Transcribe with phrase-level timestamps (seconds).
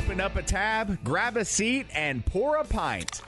[0.00, 3.20] Open up a tab, grab a seat, and pour a pint.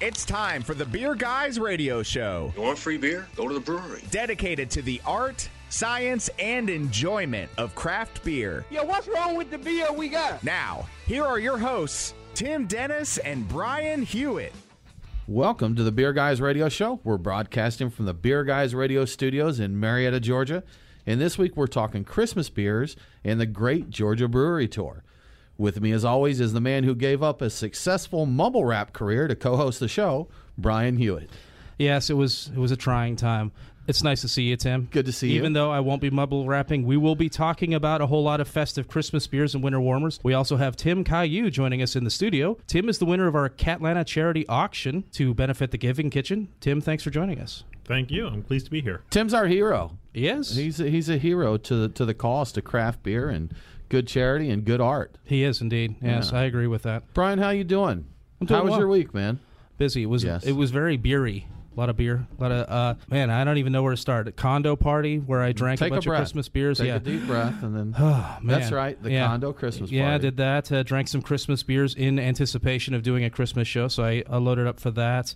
[0.00, 3.26] It's time for the Beer Guys Radio Show, You want free beer?
[3.34, 4.00] Go to the brewery.
[4.12, 8.64] dedicated to the art, science, and enjoyment of craft beer.
[8.70, 10.44] Yo, what's wrong with the beer we got?
[10.44, 14.52] Now, here are your hosts, Tim Dennis and Brian Hewitt.
[15.26, 17.00] Welcome to the Beer Guys Radio Show.
[17.02, 20.62] We're broadcasting from the Beer Guys Radio Studios in Marietta, Georgia.
[21.06, 22.94] And this week we're talking Christmas beers
[23.24, 25.02] and the Great Georgia Brewery Tour.
[25.58, 29.28] With me, as always, is the man who gave up a successful mumble rap career
[29.28, 30.28] to co host the show,
[30.58, 31.30] Brian Hewitt.
[31.78, 33.52] Yes, it was it was a trying time.
[33.88, 34.88] It's nice to see you, Tim.
[34.92, 35.36] Good to see you.
[35.36, 38.40] Even though I won't be mumble rapping, we will be talking about a whole lot
[38.40, 40.20] of festive Christmas beers and winter warmers.
[40.22, 42.56] We also have Tim Cailloux joining us in the studio.
[42.68, 46.48] Tim is the winner of our Catlanta charity auction to benefit the Giving Kitchen.
[46.60, 47.64] Tim, thanks for joining us.
[47.84, 48.28] Thank you.
[48.28, 49.02] I'm pleased to be here.
[49.10, 49.98] Tim's our hero.
[50.14, 53.52] Yes, He's a, he's a hero to the, to the cause to craft beer and
[53.92, 55.18] good charity and good art.
[55.22, 55.94] he is indeed.
[56.02, 56.38] Yes, Yeah.
[56.40, 57.02] I agree with that.
[57.12, 58.06] Brian, how you doing?
[58.40, 58.80] I'm doing how was well.
[58.80, 59.38] your week, man?
[59.76, 60.02] Busy.
[60.02, 60.44] It was Yes.
[60.44, 61.46] it was very beery.
[61.76, 62.26] A lot of beer.
[62.38, 64.28] A lot of uh man, I don't even know where to start.
[64.28, 66.20] A condo party where I drank Take a bunch breath.
[66.20, 66.78] of Christmas beers.
[66.78, 66.96] Take yeah.
[66.96, 67.94] a deep breath and then.
[67.98, 68.60] Oh, man.
[68.60, 69.26] That's right, the Yeah.
[69.26, 70.72] condo Christmas Yeah, I did that.
[70.72, 74.38] Uh, drank some Christmas beers in anticipation of doing a Christmas show, so I, I
[74.38, 75.34] loaded up for that.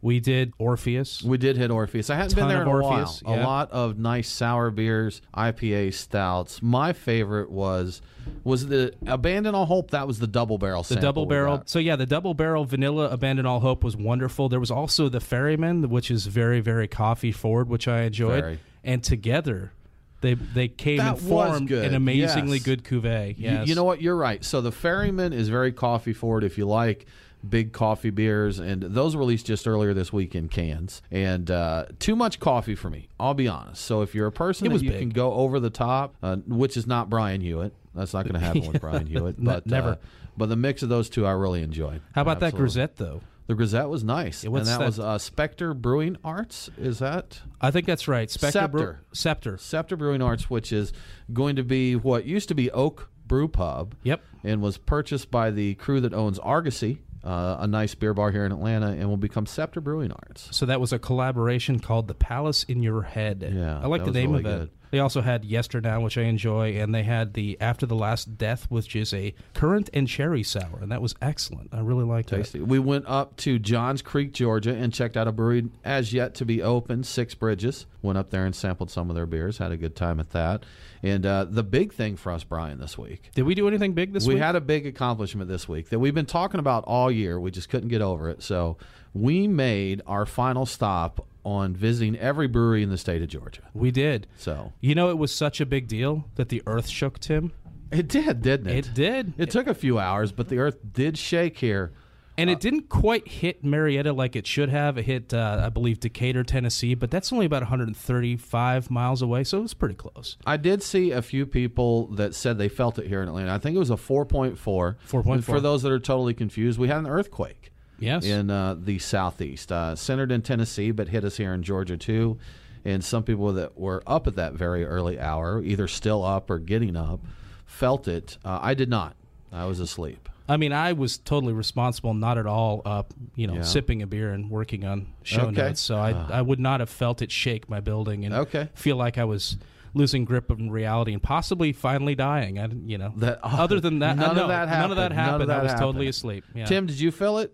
[0.00, 1.22] We did Orpheus.
[1.22, 2.08] We did hit Orpheus.
[2.10, 3.40] I hadn't been there in a Orpheus, while.
[3.40, 6.62] A lot of nice sour beers, IPA stouts.
[6.62, 8.00] My favorite was
[8.44, 9.90] was the Abandon All Hope.
[9.90, 10.82] That was the double barrel.
[10.82, 11.62] the double barrel.
[11.66, 14.48] So yeah, the double barrel vanilla abandon all hope was wonderful.
[14.48, 18.44] There was also the ferryman, which is very very coffee forward, which I enjoyed.
[18.44, 18.58] Very.
[18.84, 19.72] And together,
[20.20, 22.64] they they came That and formed an amazingly yes.
[22.64, 23.36] good cuvee.
[23.38, 23.68] You, Yes.
[23.68, 24.00] you know what?
[24.00, 24.44] You're right.
[24.44, 26.44] So the Ferryman is very coffee forward.
[26.44, 27.06] If you like
[27.48, 31.02] big coffee beers, and those were released just earlier this week in cans.
[31.10, 33.08] And uh, too much coffee for me.
[33.20, 33.82] I'll be honest.
[33.84, 35.00] So if you're a person It that you big.
[35.00, 37.72] can go over the top, uh, which is not Brian Hewitt.
[37.94, 39.36] That's not going to happen with Brian Hewitt.
[39.42, 39.90] But never.
[39.90, 39.96] Uh,
[40.36, 42.00] but the mix of those two, I really enjoyed.
[42.14, 42.64] How about that Absolutely.
[42.66, 43.20] grisette though?
[43.48, 44.84] The Grisette was nice, Yeah, and that, that?
[44.84, 46.68] was uh, Spectre Brewing Arts.
[46.76, 48.30] Is that I think that's right.
[48.30, 49.00] Spectre Scepter.
[49.12, 49.56] Scepter.
[49.56, 50.92] Scepter Brewing Arts, which is
[51.32, 53.94] going to be what used to be Oak Brew Pub?
[54.02, 54.20] Yep.
[54.44, 58.46] and was purchased by the crew that owns Argosy, uh, a nice beer bar here
[58.46, 60.48] in Atlanta, and will become Scepter Brewing Arts.
[60.50, 63.46] So that was a collaboration called The Palace in Your Head.
[63.54, 64.70] Yeah, I like the name really of it.
[64.90, 68.66] They also had Yesternow, which I enjoy, and they had the After the Last Death,
[68.70, 71.72] which is a currant and cherry sour, and that was excellent.
[71.72, 72.58] I really liked Tasty.
[72.58, 72.66] it.
[72.66, 76.44] We went up to Johns Creek, Georgia, and checked out a brewery as yet to
[76.44, 77.86] be open, Six Bridges.
[78.00, 79.58] Went up there and sampled some of their beers.
[79.58, 80.64] Had a good time at that.
[81.02, 83.30] And uh, the big thing for us, Brian, this week.
[83.34, 84.40] Did we do anything big this we week?
[84.40, 87.38] We had a big accomplishment this week that we've been talking about all year.
[87.38, 88.42] We just couldn't get over it.
[88.42, 88.76] So
[89.14, 93.62] we made our final stop on visiting every brewery in the state of Georgia.
[93.74, 94.26] we did.
[94.36, 97.52] So You know, it was such a big deal that the earth shook, Tim.
[97.90, 98.86] it did, didn't it?
[98.88, 99.32] It did.
[99.38, 101.92] It took a few hours, but the earth did shake here.
[102.36, 104.96] and Uh, it didn't quite hit Marietta like it should have.
[104.98, 109.58] It hit, uh, I believe, Decatur, Tennessee, but that's only about 135 miles away, so
[109.58, 110.36] it was pretty close.
[110.46, 113.52] I did see a few people that said they felt it here in Atlanta.
[113.54, 114.56] I think it was a 4.4.
[114.56, 115.34] 4.4.
[115.34, 118.24] And For those that are totally confused, we had an earthquake Yes.
[118.24, 122.38] in uh, the southeast, uh, centered in Tennessee, but hit us here in Georgia too.
[122.84, 126.58] And some people that were up at that very early hour, either still up or
[126.58, 127.20] getting up,
[127.66, 128.38] felt it.
[128.44, 129.14] Uh, I did not.
[129.52, 130.28] I was asleep.
[130.50, 133.62] I mean, I was totally responsible, not at all up, you know, Yeah.
[133.62, 135.52] sipping a beer and working on show Okay.
[135.56, 135.80] notes.
[135.80, 138.68] So I, I would not have felt it shake my building and Okay.
[138.74, 139.58] feel like I was
[139.92, 142.58] losing grip of reality and possibly finally dying.
[142.58, 145.10] I, you know, That- other than that, none of no, that None of that happened.
[145.10, 145.50] None of happened.
[145.50, 146.44] that I was totally asleep.
[146.54, 146.64] Yeah.
[146.64, 147.52] Tim, did you feel it?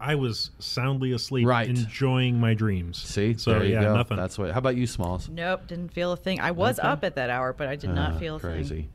[0.00, 1.68] I was soundly asleep, Right.
[1.68, 2.98] enjoying my dreams.
[3.02, 3.96] See, so there you yeah, go.
[3.96, 4.16] nothing.
[4.16, 4.52] That's what.
[4.52, 5.28] How about you, Smalls?
[5.28, 6.40] Nope, didn't feel a thing.
[6.40, 8.50] I was up at that hour, but I did not Ah, feel a thing.
[8.52, 8.88] crazy.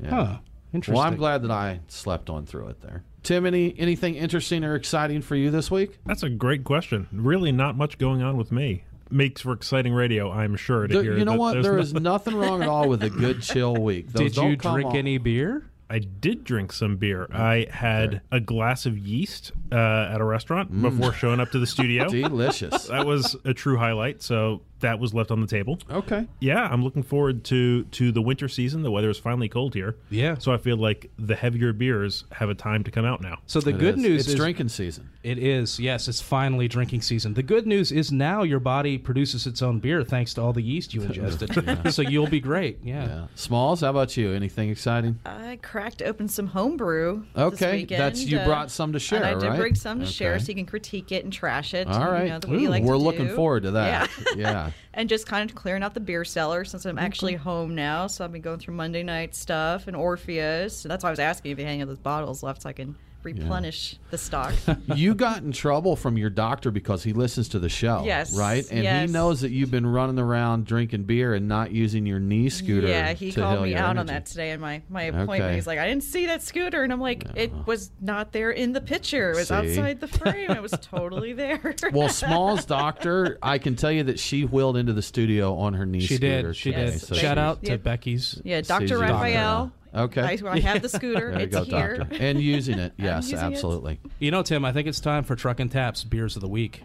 [0.00, 0.10] Yeah.
[0.10, 0.36] Huh.
[0.72, 0.94] Interesting.
[0.96, 3.04] Well, I'm glad that I slept on through it there.
[3.22, 5.98] Tim, any anything interesting or exciting for you this week?
[6.04, 7.06] That's a great question.
[7.12, 8.84] Really, not much going on with me.
[9.10, 10.86] Makes for exciting radio, I'm sure.
[10.86, 11.52] To There- hear you know that what?
[11.54, 14.12] there's There no- is nothing wrong at all with a good chill week.
[14.12, 15.64] Those Did you drink off- any beer?
[15.90, 17.28] I did drink some beer.
[17.32, 19.76] I had a glass of yeast uh,
[20.12, 20.82] at a restaurant Mm.
[20.82, 22.08] before showing up to the studio.
[22.08, 22.86] Delicious.
[22.88, 24.22] that was a true highlight.
[24.22, 25.78] So that was left on the table.
[25.90, 26.26] okay.
[26.40, 28.82] Yeah, I'm looking forward to to the winter season.
[28.82, 29.96] The weather is finally cold here.
[30.10, 30.36] Yeah.
[30.38, 33.38] So I feel like the heavier beers have a time to come out now.
[33.46, 34.02] So the It good is.
[34.02, 35.08] news it's is drinking season.
[35.22, 35.80] It is.
[35.80, 37.32] Yes, it's finally drinking season.
[37.34, 40.60] The good news is now your body produces its own beer thanks to all the
[40.62, 41.92] yeast you ingested.
[41.92, 42.78] So you'll be great.
[42.82, 43.06] Yeah.
[43.06, 43.26] Yeah.
[43.36, 44.32] Smalls, how about you?
[44.32, 45.18] Anything exciting?
[45.24, 47.24] I cracked open some homebrew.
[47.36, 49.58] Okay, weekend, that's- you uh, brought some to share, And I did right?
[49.58, 51.88] bring some to share, so you can critique it and trash it.
[51.88, 52.22] All and, right.
[52.22, 53.34] you know, the way you Ooh, like we're looking do.
[53.34, 54.08] forward to that.
[54.08, 54.34] Yeah.
[54.36, 54.70] Yeah.
[54.94, 58.06] and just kind of clearing out the beer cellar since I'm actually home now.
[58.06, 60.76] So I've been going through Monday night stuff and Orpheus.
[60.76, 62.68] So that's why I was asking if you had any of those bottles left so
[62.68, 62.94] I can
[63.24, 64.54] replenish the stock.
[64.94, 68.02] you got in trouble from your doctor because he listens to the show.
[68.04, 68.64] Yes, Right?
[68.70, 69.08] And yes.
[69.08, 72.86] he knows that you've been running around drinking beer and not using your knee scooter.
[72.88, 75.42] yeah, he to called me your out on that today in my, my appointment.
[75.42, 75.54] Okay.
[75.54, 76.82] He's like, I didn't see that scooter.
[76.82, 79.30] And I'm like, it was not there in the picture.
[79.32, 79.54] It was See?
[79.54, 80.50] outside the frame.
[80.50, 81.74] It was totally there.
[81.92, 85.86] Well, Small's doctor, I can tell you that she wheeled into the studio on her
[85.86, 86.42] knee She scooter.
[86.48, 86.56] did.
[86.56, 87.00] She today, did.
[87.00, 87.76] so Shout she's- out to Yeah.
[87.78, 88.40] Becky's.
[88.44, 88.84] yeah, Dr.
[88.86, 89.00] you.
[89.00, 89.72] Raphael.
[89.94, 90.22] Okay.
[90.22, 91.30] I, I have the scooter.
[91.30, 91.98] There you it's go, here.
[91.98, 92.16] doctor.
[92.20, 92.92] And using it.
[93.04, 93.42] Yes, using it.
[93.42, 94.00] absolutely.
[94.18, 96.84] You know, Tim, I think it's time for Truck and Taps Beers of the Week.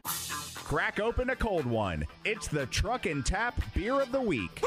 [0.55, 2.05] Crack open a cold one.
[2.25, 4.61] It's the Truck and Tap Beer of the Week.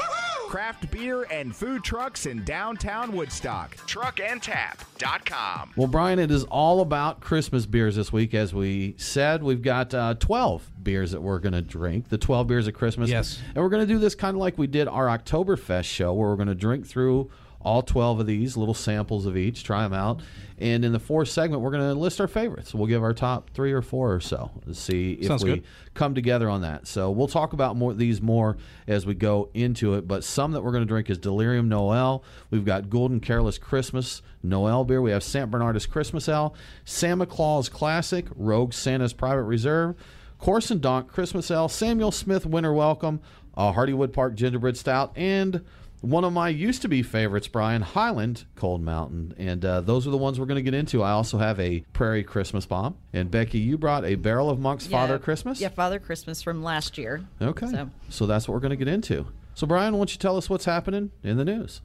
[0.47, 3.77] Craft beer and food trucks in downtown Woodstock.
[3.87, 5.71] Truckandtap.com.
[5.75, 8.33] Well, Brian, it is all about Christmas beers this week.
[8.33, 12.47] As we said, we've got uh, 12 beers that we're going to drink, the 12
[12.47, 13.09] beers of Christmas.
[13.09, 13.39] Yes.
[13.55, 16.29] And we're going to do this kind of like we did our Oktoberfest show, where
[16.29, 17.31] we're going to drink through
[17.63, 20.21] all 12 of these, little samples of each, try them out.
[20.59, 22.73] And in the fourth segment, we're going to list our favorites.
[22.73, 25.63] We'll give our top three or four or so to see if Sounds we good.
[25.93, 26.87] come together on that.
[26.87, 28.57] So we'll talk about more these more
[28.87, 30.07] as we go into it.
[30.07, 32.23] But some that we're going to drink is Delirium Noel.
[32.49, 35.01] We've got Golden Carolus Christmas Noel beer.
[35.01, 35.49] We have St.
[35.49, 36.53] Bernardus Christmas Ale,
[36.85, 39.95] Samichlaus Classic, Rogue Santa's Private Reserve,
[40.39, 43.21] Corsendonk Christmas Ale, Samuel Smith Winter Welcome,
[43.55, 45.63] uh, Hardywood Park Gingerbread Stout, and
[46.03, 50.09] one of my used to be favorites, Brian Highland Cold Mountain, and uh, those are
[50.09, 51.01] the ones we're going to get into.
[51.01, 54.85] I also have a Prairie Christmas Bomb, and Becky, you brought a barrel of Monk's
[54.85, 55.61] Father Christmas.
[55.61, 57.23] Yeah, Father Christmas from last year.
[57.41, 57.67] Okay.
[57.67, 58.25] So- So.
[58.25, 59.27] that's what we're going to get into.
[59.55, 61.81] So, Brian, why don't you tell us what's happening in the news?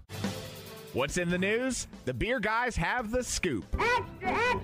[0.94, 1.86] What's in the news?
[2.06, 3.64] The beer guys have the scoop.
[3.78, 4.60] Extra, extra,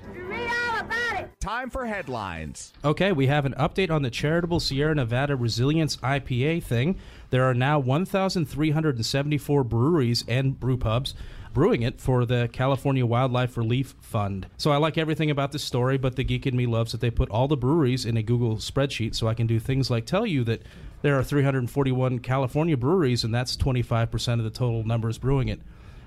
[1.45, 2.73] Time for headlines.
[2.83, 6.99] Okay, we have an update on the charitable Sierra Nevada Resilience IPA thing.
[7.29, 11.15] There are now 1,374 breweries and brew pubs
[11.53, 14.47] brewing it for the California Wildfire Relief Fund.
[14.57, 17.11] So I like everything about this story, but the geek in me loves that they
[17.11, 20.25] put all the breweries in a Google spreadsheet so I can do things like tell
[20.25, 20.63] you that
[21.03, 25.61] there are 341 California breweries and that's 25% of the total numbers brewing it.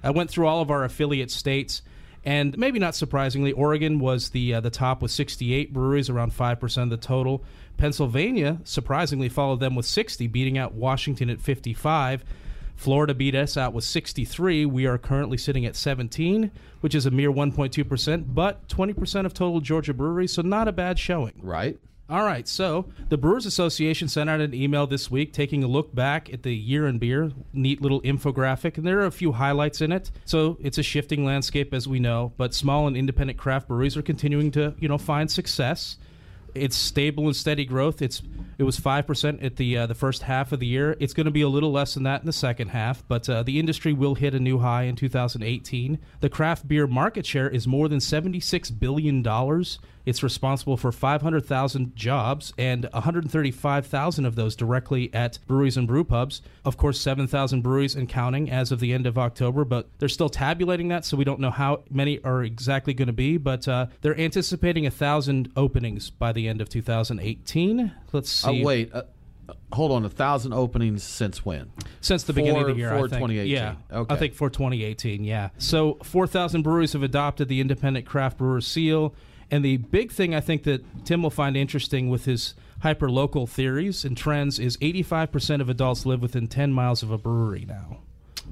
[0.03, 1.83] I went through all of our affiliate states
[2.27, 6.59] and maybe not surprisingly, Oregon was the uh, the top with 68 breweries, around five
[6.59, 7.41] percent of the total.
[7.77, 12.25] Pennsylvania surprisingly followed them with 60, beating out Washington at 55.
[12.75, 14.65] Florida beat us out with 63.
[14.65, 16.51] We are currently sitting at 17,
[16.81, 20.67] which is a mere 1.2 percent, but 20 percent of total Georgia breweries, so not
[20.67, 21.39] a bad showing.
[21.41, 21.79] Right?
[22.09, 25.93] All right, so the Brewers Association sent out an email this week taking a look
[25.93, 27.33] back at the year in beer.
[27.51, 30.09] Neat little infographic, and there are a few highlights in it.
[30.23, 34.01] So it's a shifting landscape, as we know, but small and independent craft breweries are
[34.01, 35.97] continuing to, you know, find success.
[36.55, 38.01] It's stable and steady growth.
[38.01, 38.21] It's
[38.57, 40.95] it was five percent at the uh, the first half of the year.
[40.99, 43.43] It's going to be a little less than that in the second half, but uh,
[43.43, 45.99] the industry will hit a new high in 2018.
[46.19, 49.79] The craft beer market share is more than 76 billion dollars.
[50.07, 56.41] It's responsible for 500,000 jobs and 135,000 of those directly at breweries and brew pubs.
[56.63, 60.29] Of course, 7,000 breweries and counting as of the end of October, but they're still
[60.29, 63.35] tabulating that, so we don't know how many are exactly going to be.
[63.35, 67.91] But uh, they're anticipating a thousand openings by the end of 2018.
[68.17, 68.93] Let's Uh, wait.
[68.93, 69.03] Uh,
[69.49, 70.03] uh, hold on.
[70.05, 71.71] A thousand openings since when?
[72.01, 73.11] Since the beginning of the year, for I think.
[73.13, 73.47] 2018.
[73.53, 74.13] Yeah, Okay.
[74.13, 75.23] I think for 2018.
[75.23, 75.49] Yeah.
[75.57, 79.13] So 4,000 breweries have adopted the independent craft brewer seal,
[79.49, 83.47] and the big thing I think that Tim will find interesting with his hyper local
[83.47, 87.99] theories and trends is 85% of adults live within 10 miles of a brewery now.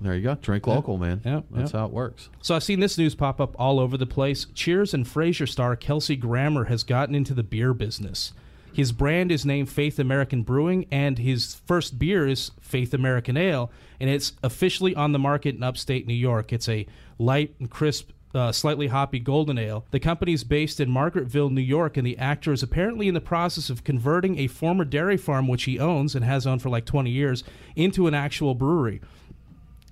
[0.01, 0.35] There you go.
[0.35, 1.21] Drink local, man.
[1.23, 1.79] Yeah, That's yeah.
[1.81, 2.29] how it works.
[2.41, 4.45] So I've seen this news pop up all over the place.
[4.53, 8.33] Cheers and Frasier star Kelsey Grammer has gotten into the beer business.
[8.75, 13.71] His brand is named Faith American Brewing, and his first beer is Faith American Ale,
[14.01, 16.51] and it's officially on the market in upstate New York.
[16.51, 16.85] It's a
[17.17, 19.85] light and crisp, uh, slightly hoppy golden ale.
[19.91, 23.69] The company's based in Margaretville, New York, and the actor is apparently in the process
[23.69, 27.09] of converting a former dairy farm, which he owns and has owned for like 20
[27.09, 27.45] years,
[27.77, 28.99] into an actual brewery.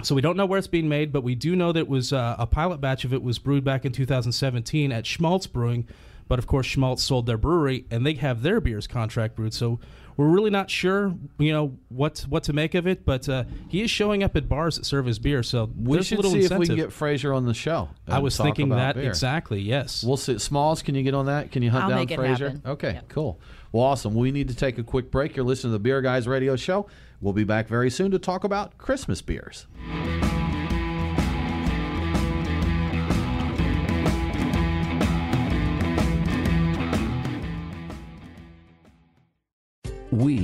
[0.01, 2.11] So we don't know where it's being made, but we do know that it was
[2.11, 5.87] uh, a pilot batch of it was brewed back in 2017 at Schmaltz Brewing.
[6.33, 9.53] But of course, Schmaltz sold their brewery, and they have their beers contract brewed.
[9.53, 9.79] So
[10.17, 13.05] we're really not sure, you know, what what to make of it.
[13.05, 16.15] But uh, he is showing up at bars that serve his beer, so We should
[16.17, 16.55] a little see incentive.
[16.55, 17.89] if we can get Frasier on the show.
[18.07, 19.07] I was thinking that beer.
[19.07, 19.61] exactly.
[19.61, 20.03] Yes.
[20.03, 20.39] We'll see.
[20.39, 21.51] Smalls, can you get on that?
[21.51, 22.65] Can you hunt I'll down Frasier?
[22.65, 23.09] Okay, Yep.
[23.09, 23.39] cool.
[23.71, 24.15] Well, awesome.
[24.15, 25.35] We need to take a quick break.
[25.35, 26.87] You're listening to the Beer Guys Radio Show.
[27.21, 29.67] We'll be back very soon to talk about Christmas beers.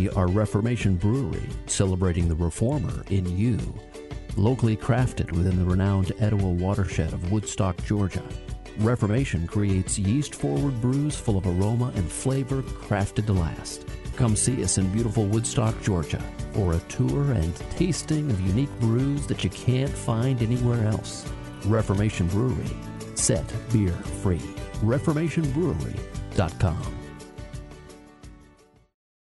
[0.09, 3.59] We are Reformation Brewery, celebrating the reformer in you.
[4.37, 8.23] Locally crafted within the renowned Etowah watershed of Woodstock, Georgia.
[8.79, 13.85] Reformation creates yeast forward brews full of aroma and flavor crafted to last.
[14.15, 16.23] Come see us in beautiful Woodstock, Georgia,
[16.53, 21.31] for a tour and tasting of unique brews that you can't find anywhere else.
[21.65, 22.75] Reformation Brewery,
[23.13, 24.41] set beer free.
[24.81, 26.98] ReformationBrewery.com.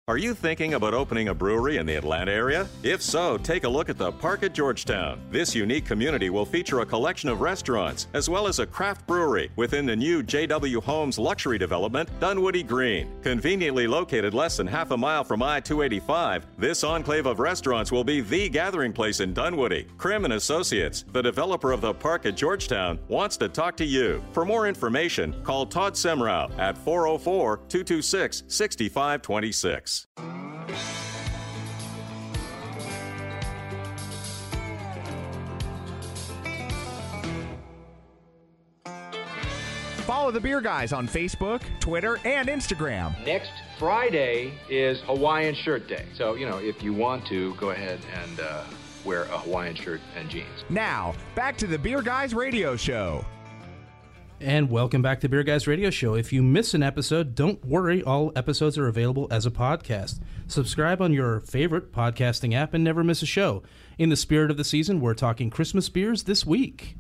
[0.08, 2.68] Are you thinking about opening a brewery in the Atlanta area?
[2.84, 5.20] If so, take a look at the Park at Georgetown.
[5.32, 9.50] This unique community will feature a collection of restaurants as well as a craft brewery
[9.56, 13.20] within the new JW Homes luxury development, Dunwoody Green.
[13.24, 18.04] Conveniently located less than half a mile from I 285, this enclave of restaurants will
[18.04, 19.88] be the gathering place in Dunwoody.
[19.98, 24.24] Krim and Associates, the developer of the Park at Georgetown, wants to talk to you.
[24.34, 29.95] For more information, call Todd Semrau at 404 226 6526.
[40.06, 43.20] Follow the Beer Guys on Facebook, Twitter, and Instagram.
[43.26, 46.06] Next Friday is Hawaiian Shirt Day.
[46.16, 48.64] So, you know, if you want to, go ahead and uh,
[49.04, 50.64] wear a Hawaiian shirt and jeans.
[50.70, 53.26] Now, back to the Beer Guys radio show.
[54.42, 56.14] And welcome back to Beer Guys Radio Show.
[56.14, 58.04] If you miss an episode, don't worry.
[58.04, 60.20] All episodes are available as a podcast.
[60.48, 63.64] Subscribe on your favorite podcasting app and never miss a show.
[63.98, 66.98] In the spirit of the season, we're talking Christmas beers this week.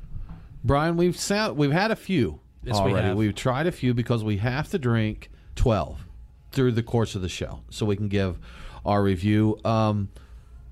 [0.63, 3.09] Brian, we've sound, we've had a few Yes, we already.
[3.09, 3.17] have.
[3.17, 6.07] We've tried a few because we have to drink twelve
[6.51, 8.39] through the course of the show, so we can give
[8.85, 9.59] our review.
[9.63, 10.09] Um,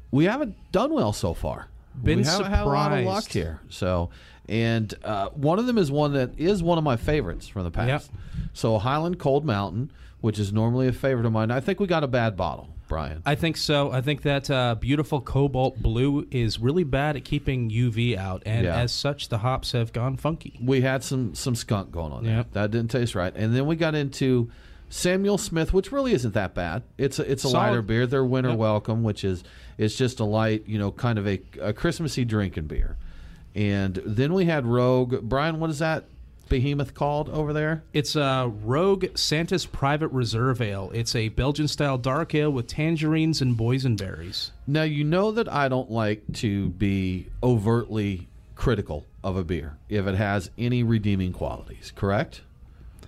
[0.10, 1.68] we haven't done well so far.
[2.02, 3.34] Been we haven't had a lot of luck surprised.
[3.34, 3.60] here.
[3.70, 4.10] So,
[4.50, 7.72] and uh, one of them is one that is one of my favorites from the
[7.72, 8.12] past.
[8.54, 11.52] So Highland Cold Mountain, which is normally a favorite of mine.
[11.52, 13.22] I think we got a bad bottle, Brian.
[13.26, 13.92] I think so.
[13.92, 18.66] I think that uh, beautiful cobalt blue is really bad at keeping UV out, and
[18.66, 18.76] Yeah.
[18.78, 20.60] as such, the hops have gone funky.
[20.62, 22.38] we had some some skunk going on there.
[22.38, 22.52] Yep.
[22.54, 23.34] That didn't taste right.
[23.36, 24.52] And then we got into
[24.90, 26.84] Samuel Smith, which really isn't that bad.
[26.98, 27.68] It's a, it's a Solid.
[27.70, 28.06] lighter beer.
[28.06, 28.60] Their winter Yep.
[28.60, 29.44] welcome, which is
[29.78, 32.98] it's just a light, you know, kind of a, a Christmassy drinking beer.
[33.56, 35.22] And then we had Rogue.
[35.22, 36.06] Brian, what is that
[36.50, 37.84] behemoth called over there?
[37.94, 40.92] It's a Rogue Santa's Private Reserve Ale.
[40.94, 44.52] It's a Belgian-style dark ale with tangerines and boysenberries.
[44.68, 50.06] Now you know that I don't like to be overtly critical of a beer if
[50.08, 51.92] it has any redeeming qualities.
[51.96, 52.42] Correct?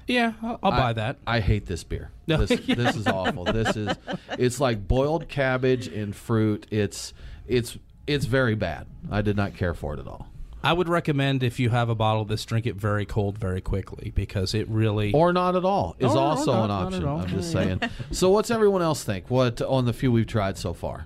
[0.08, 1.18] Yeah, I'll, I'll I- buy that.
[1.26, 2.12] I hate this beer.
[2.28, 2.44] No.
[2.44, 3.44] This, this is awful.
[3.46, 3.96] This is
[4.40, 6.66] it's like boiled cabbage and fruit.
[6.72, 7.14] It's
[7.48, 8.88] it's it's very bad.
[9.12, 10.28] I did not care for it at all.
[10.66, 13.62] I would recommend if you have a bottle of this, drink it very cold, very
[13.62, 15.14] quickly, because it really.
[15.14, 17.08] Or not at all is Oh, no, also not- an option.
[17.08, 17.82] I'm just saying.
[18.12, 19.30] so what's everyone else think?
[19.30, 21.06] What on the few we've tried so far?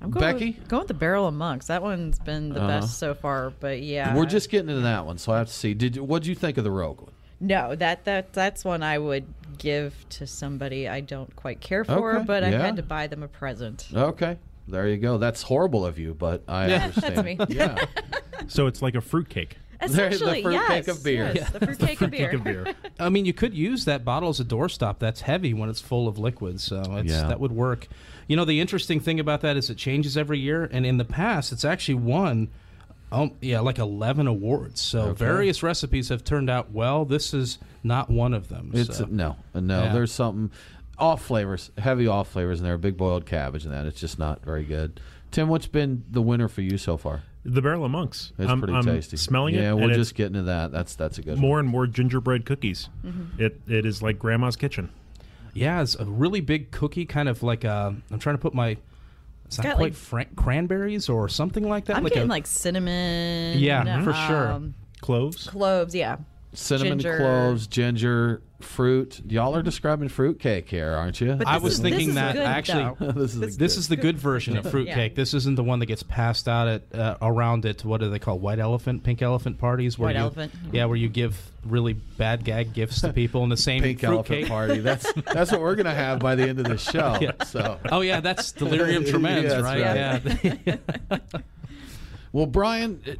[0.00, 0.50] I'm going Becky?
[0.58, 1.66] With, going with the Barrel of Monks.
[1.68, 2.80] That one's been the Uh-huh.
[2.80, 3.50] best so far.
[3.58, 5.72] But yeah, We're just getting into that one, so I have to see.
[5.74, 7.10] Did what did you think of the Rogue one?
[7.40, 9.24] no that that that's one I would
[9.58, 13.22] give to somebody I don't quite care for, Okay, but I had to buy them
[13.22, 13.88] a present.
[13.92, 15.18] Okay, there you go.
[15.18, 17.16] That's horrible of you, but I Yeah, understand.
[17.16, 17.56] that's me.
[17.56, 17.84] Yeah,
[18.48, 19.58] So it's like a fruitcake.
[19.80, 21.32] They're the Essentially, fruitcake yes, of beer.
[21.34, 22.30] yes, the fruitcake of beer.
[22.30, 22.74] Cake of beer.
[22.98, 24.98] I mean, you could use that bottle as a doorstop.
[24.98, 27.26] That's heavy when it's full of liquid, so it's, Yeah.
[27.28, 27.88] that would work.
[28.26, 31.04] You know, the interesting thing about that is it changes every year, and in the
[31.04, 32.48] past, it's actually won,
[33.12, 34.80] um, yeah, like eleven awards.
[34.80, 35.18] So Okay.
[35.24, 37.04] various recipes have turned out well.
[37.04, 38.70] This is not one of them.
[38.72, 39.06] It's so.
[39.10, 39.82] no, no.
[39.84, 39.92] Yeah.
[39.92, 40.50] There's something
[40.98, 42.78] off flavors, heavy off flavors in there.
[42.78, 43.86] Big boiled cabbage and that.
[43.86, 45.00] It's just not very good.
[45.30, 47.22] Tim, what's been the winner for you so far?
[47.44, 48.32] The Barrel of Monks.
[48.38, 49.16] It's I'm, pretty I'm tasty.
[49.16, 49.60] Smelling it.
[49.62, 50.72] Yeah, we'll it's just get into that.
[50.72, 51.40] That's that's a good one.
[51.40, 51.60] more one.
[51.60, 52.88] and more gingerbread cookies.
[53.38, 54.90] It it is like grandma's kitchen.
[55.52, 57.94] Yeah, it's a really big cookie, kind of like a.
[58.10, 58.76] I'm trying to put my.
[59.46, 61.96] It's not got, quite like- fran- cranberries or something like that.
[61.96, 63.58] I'm like getting a, like cinnamon.
[63.58, 64.52] Yeah, for sure.
[64.52, 65.46] um, Cloves.
[65.48, 66.16] Cloves, yeah.
[66.54, 67.18] Cinnamon ginger.
[67.18, 69.20] cloves, ginger, fruit.
[69.28, 71.38] Y'all are describing fruitcake here, aren't you?
[71.46, 72.96] I was is- thinking that good, actually.
[73.12, 74.70] this is This is the good version of Yeah.
[74.70, 75.14] fruitcake.
[75.14, 78.18] This isn't the one that gets passed out at uh, around at what do they
[78.18, 79.98] call white elephant, pink elephant parties?
[79.98, 80.52] Where White you, elephant.
[80.72, 84.26] Yeah, where you give really bad gag gifts to people in the same pink elephant
[84.26, 84.48] fruitcake.
[84.48, 84.80] party.
[84.80, 87.18] That's that's what we're gonna have by the end of the show.
[87.46, 90.22] So Oh yeah, that's delirium tremens, Yeah, right?
[90.44, 90.60] right.
[90.66, 91.18] Yeah.
[92.32, 93.12] Well, Brian, uh,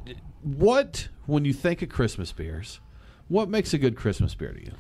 [0.43, 2.81] what when you think of Christmas beers,
[3.29, 4.73] what makes a good Christmas beer to you?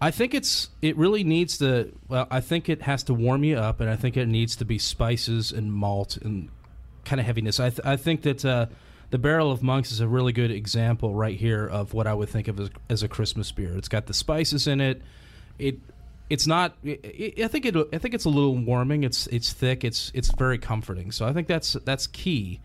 [0.00, 1.92] I think it's it really needs to.
[2.08, 4.64] Well, I think it has to warm you up, and I think it needs to
[4.64, 6.50] be spices and malt and
[7.04, 7.58] kind of heaviness.
[7.60, 8.66] I th- I think that uh,
[9.10, 12.28] the Barrel of Monks is a really good example right here of what I would
[12.28, 13.74] think of as, as a Christmas beer.
[13.76, 15.00] It's got the spices in it.
[15.58, 15.78] It
[16.28, 16.74] it's not.
[16.84, 17.76] I I think it.
[17.92, 19.02] I think it's a little warming.
[19.04, 19.82] It's it's thick.
[19.82, 21.10] It's it's very comforting.
[21.10, 22.60] So I think that's that's key.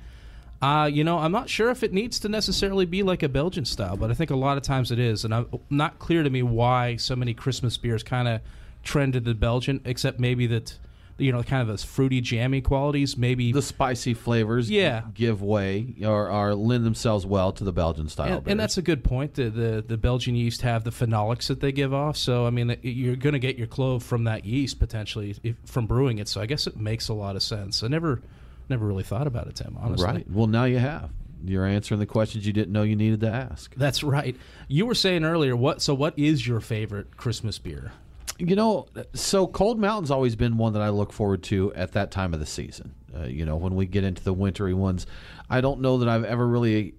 [0.61, 3.65] Uh, you know, I'm not sure if it needs to necessarily be like a Belgian
[3.65, 6.29] style, but I think a lot of times it is, and I'm not clear to
[6.29, 8.41] me why so many Christmas beers kind of
[8.83, 10.77] trended the Belgian, except maybe that
[11.17, 13.15] you know, kind of those fruity, jammy qualities.
[13.15, 15.03] Maybe the spicy flavors, Yeah.
[15.13, 18.37] give way or, or lend themselves well to the Belgian style.
[18.39, 19.35] and, and that's a good point.
[19.35, 22.75] The, the the Belgian yeast have the phenolics that they give off, so I mean
[22.81, 26.27] you're going to get your clove from that yeast potentially if, from brewing it.
[26.27, 27.83] So I guess it makes a lot of sense.
[27.83, 28.21] I never
[28.69, 29.77] never really thought about it, Tim.
[29.79, 30.31] Honestly, right.
[30.31, 31.11] Well, now you have.
[31.43, 33.73] You're answering the questions you didn't know you needed to ask.
[33.75, 34.35] That's right.
[34.67, 35.81] You were saying earlier what?
[35.81, 37.91] So what is your favorite Christmas beer?
[38.37, 42.11] You know, so Cold Mountain's always been one that I look forward to at that
[42.11, 42.93] time of the season.
[43.15, 45.05] Uh, you know, when we get into the wintry ones,
[45.49, 46.95] I don't know that I've ever really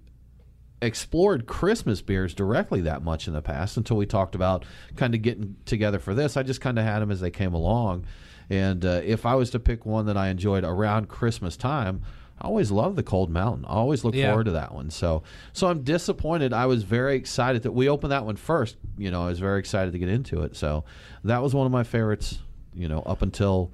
[0.81, 4.65] explored Christmas beers directly that much in the past until we talked about
[4.95, 6.37] kind of getting together for this.
[6.37, 8.05] I just kind of had them as they came along.
[8.49, 12.01] And uh, if I was to pick one that I enjoyed around Christmas time,
[12.41, 13.65] I always love the Cold Mountain.
[13.65, 14.27] I always look Yeah.
[14.29, 14.89] forward to that one.
[14.89, 15.23] So,
[15.53, 16.51] so I'm disappointed.
[16.51, 18.75] I was very excited that we opened that one first.
[18.97, 20.55] You know, I was very excited to get into it.
[20.55, 20.83] So,
[21.23, 22.39] that was one of my favorites.
[22.75, 23.71] You know, up until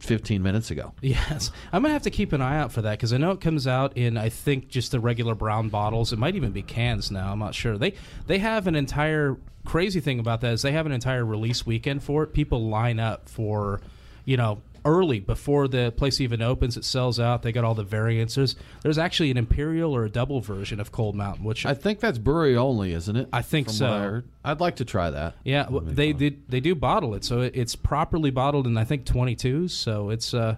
[0.00, 0.92] 15 minutes ago.
[1.00, 3.40] Yes, I'm gonna have to keep an eye out for that because I know it
[3.40, 6.12] comes out in I think just the regular brown bottles.
[6.12, 7.32] It might even be cans now.
[7.32, 7.76] I'm not sure.
[7.78, 7.94] They
[8.26, 12.02] they have an entire crazy thing about that is they have an entire release weekend
[12.02, 12.32] for it.
[12.32, 13.80] People line up for,
[14.24, 16.76] you know, early before the place even opens.
[16.76, 17.42] It sells out.
[17.42, 18.56] They got all the variances.
[18.82, 22.18] There's actually an imperial or a double version of Cold Mountain, which I think that's
[22.18, 23.28] brewery only, isn't it?
[23.32, 24.22] I think so.
[24.44, 25.34] I I'd like to try that.
[25.44, 26.48] Yeah, well, they did.
[26.48, 29.70] They do bottle it, so it- it's properly bottled in I think 22s.
[29.70, 30.56] So it's uh,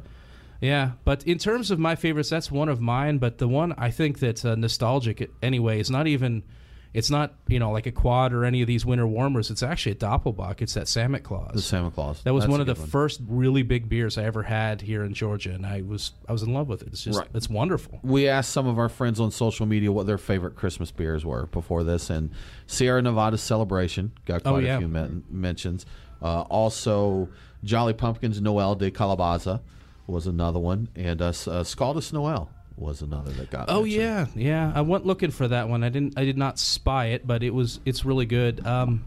[0.61, 0.93] yeah.
[1.05, 3.19] But in terms of my favorites, that's one of mine.
[3.19, 6.43] But the one I think that's uh, nostalgic anyway is not even.
[6.93, 9.49] It's not you know like a quad or any of these winter warmers.
[9.51, 10.61] It's actually a Doppelbock.
[10.61, 11.53] It's that Samichlaus.
[11.53, 12.23] The Samichlaus.
[12.25, 12.87] That was That's one of the one.
[12.89, 16.43] first really big beers I ever had here in Georgia, and I was I was
[16.43, 16.89] in love with it.
[16.89, 17.29] It's just Right.
[17.33, 18.01] it's wonderful.
[18.03, 21.47] We asked some of our friends on social media what their favorite Christmas beers were
[21.47, 22.31] before this, and
[22.67, 24.75] Sierra Nevada Celebration got Oh, quite yeah.
[24.77, 25.87] a few men- mentions.
[26.21, 27.29] Uh, also,
[27.63, 29.61] Jolly Pumpkins Noel de Calabaza
[30.09, 33.67] was another one, and uh, uh, Scaldis Noel was another that got.
[33.69, 34.03] Oh mentioned.
[34.03, 34.73] yeah, yeah.
[34.75, 35.85] I went looking for that one.
[35.85, 36.15] I didn't.
[36.19, 37.79] I did not spy it, but it was.
[37.85, 38.67] It's really good.
[38.67, 39.05] Um,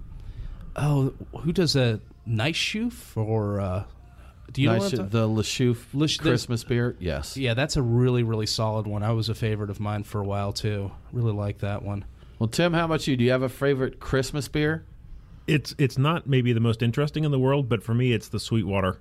[0.76, 3.60] oh, who does a nice Chouffe for?
[3.60, 3.84] Uh,
[4.52, 6.96] do you know Nice, what I'm ta- the La Chouffe Lach- the- Christmas beer?
[7.00, 7.36] Yes.
[7.38, 9.04] Yeah, that's a really really solid one.
[9.04, 10.92] I was a favorite of mine for a while too.
[11.12, 12.06] Really like that one.
[12.40, 13.16] Well, Tim, how about you?
[13.16, 14.86] Do you have a favorite Christmas beer?
[15.48, 18.40] It's it's not maybe the most interesting in the world, but for me, it's the
[18.40, 18.98] Sweetwater.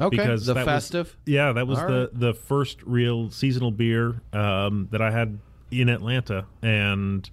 [0.00, 1.16] Okay, the that was- festive?
[1.26, 2.20] yeah, that was All the right.
[2.20, 5.38] the first real seasonal beer um, that I had
[5.70, 7.28] in Atlanta, and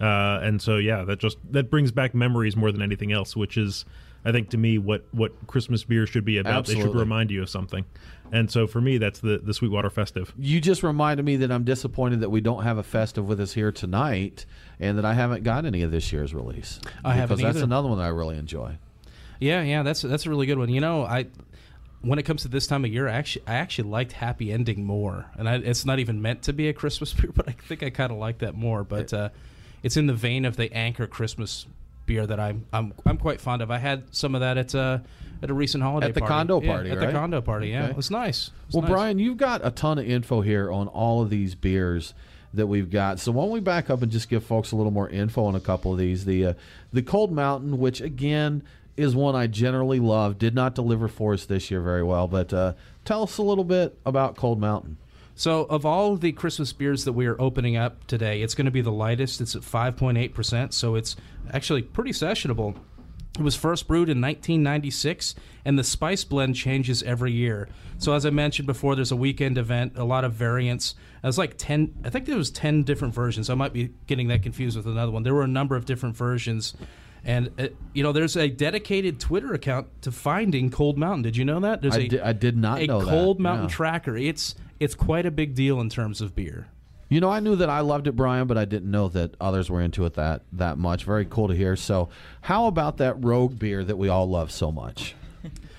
[0.00, 3.56] uh, and so yeah, that just that brings back memories more than anything else, which
[3.56, 3.84] is.
[4.24, 7.40] I think to me, what, what Christmas beer should be about, they should remind you
[7.40, 7.84] of something,
[8.32, 10.34] and so for me, that's the the Sweetwater Festive.
[10.36, 13.52] You just reminded me that I'm disappointed that we don't have a festive with us
[13.52, 14.44] here tonight,
[14.80, 16.80] and that I haven't got any of this year's release.
[17.04, 17.64] I haven't because that's either.
[17.64, 18.76] another one that I really enjoy.
[19.38, 19.84] Yeah, yeah.
[19.84, 20.68] That's that's a really good one.
[20.68, 21.26] You know, I
[22.00, 24.84] when it comes to this time of year, I actually I actually liked Happy Ending
[24.84, 27.82] more, and I, it's not even meant to be a Christmas beer, but I think
[27.82, 28.84] I kind of like that more.
[28.84, 29.28] But uh,
[29.82, 31.66] it's in the vein of the Anchor Christmas
[32.06, 33.70] beer that I'm I'm I'm quite fond of.
[33.70, 34.98] I had some of that at uh,
[35.42, 36.32] at a recent holiday At the party.
[36.32, 37.06] condo Yeah, party, at right?
[37.06, 37.68] the condo party.
[37.68, 37.90] Yeah, Okay.
[37.90, 38.48] it was nice.
[38.48, 38.90] It was Well, nice.
[38.90, 42.14] Brian, you've got a ton of info here on all of these beers
[42.54, 43.20] that we've got.
[43.20, 45.54] So why don't we back up and just give folks a little more info on
[45.54, 46.24] a couple of these?
[46.24, 46.52] The uh,
[46.92, 48.62] the Cold Mountain, which again
[48.98, 52.26] is one I generally love, did not deliver for us this year very well.
[52.26, 52.72] But uh,
[53.04, 54.98] tell us a little bit about Cold Mountain.
[55.34, 58.72] So, of all the Christmas beers that we are opening up today, it's going to
[58.72, 59.40] be the lightest.
[59.40, 61.14] It's at 5.8%, so it's
[61.52, 62.74] actually pretty sessionable.
[63.38, 67.68] It was first brewed in 1996, and the spice blend changes every year.
[67.98, 70.96] So, as I mentioned before, there's a weekend event, a lot of variants.
[71.22, 73.48] Was like 10, I think there was 10 different versions.
[73.48, 75.22] I might be getting that confused with another one.
[75.22, 76.74] There were a number of different versions.
[77.28, 81.22] And, uh, you know, there's a dedicated Twitter account to finding Cold Mountain.
[81.22, 81.82] Did you know that?
[81.82, 83.10] There's I a, di- I did not a know that.
[83.10, 83.74] Cold Mountain Yeah.
[83.74, 84.16] tracker.
[84.16, 86.68] It's it's quite a big deal in terms of beer.
[87.10, 89.68] You know, I knew that I loved it, Brian, but I didn't know that others
[89.70, 91.04] were into it that that much.
[91.04, 91.76] Very cool to hear.
[91.76, 92.08] So,
[92.42, 95.14] how about that Rogue beer that we all love so much?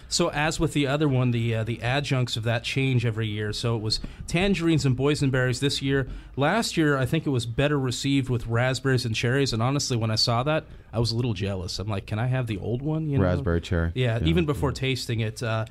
[0.09, 3.53] So as with the other one, the uh, the adjuncts of that change every year.
[3.53, 6.07] So it was tangerines and boysenberries this year.
[6.35, 9.53] Last year, I think it was better received with raspberries and cherries.
[9.53, 11.77] And honestly, when I saw that, I was a little jealous.
[11.77, 13.07] I'm like, can I have the old one?
[13.07, 13.23] You know?
[13.23, 13.91] Raspberry cherry.
[13.93, 15.43] Yeah, Yeah, even before tasting it.
[15.43, 15.65] Uh,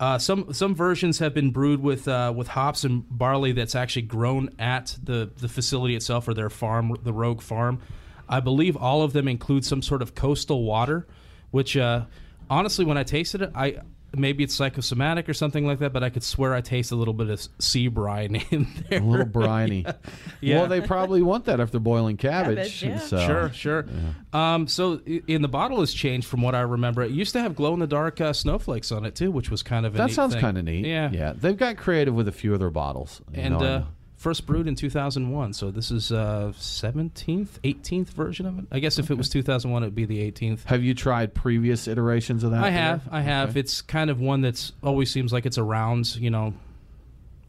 [0.00, 4.02] uh, some some versions have been brewed with uh, with hops and barley that's actually
[4.02, 7.80] grown at the, the facility itself or their farm, the Rogue Farm.
[8.28, 11.06] I believe all of them include some sort of coastal water,
[11.50, 12.06] which uh,
[12.50, 13.78] honestly, when I tasted it, I
[14.16, 17.14] maybe it's psychosomatic or something like that, but I could swear I taste a little
[17.14, 19.00] bit of sea brine in there.
[19.00, 19.84] A little briny.
[20.40, 20.58] Yeah.
[20.58, 22.80] Well, they probably want that if they're boiling cabbage.
[22.80, 22.98] Cabbage, yeah.
[22.98, 23.86] so- Sure, sure.
[24.34, 27.02] Um, so in the bottle has changed from what I remember.
[27.02, 29.62] It used to have glow in the dark uh, snowflakes on it too, which was
[29.62, 30.84] kind of a That neat sounds kind of neat.
[30.86, 31.32] Yeah, yeah.
[31.34, 33.22] They've got creative with a few of their bottles.
[33.32, 33.86] you And know, uh, know.
[34.24, 38.64] First brewed in 2001, so this is uh, 17th, 18th version of it.
[38.72, 40.64] I guess if it was 2001, it'd be the 18th.
[40.64, 42.64] have you tried previous iterations of that?
[42.64, 43.50] I have, I have.
[43.50, 43.60] Okay.
[43.60, 46.54] It's kind of one that's always seems like it's around, you know,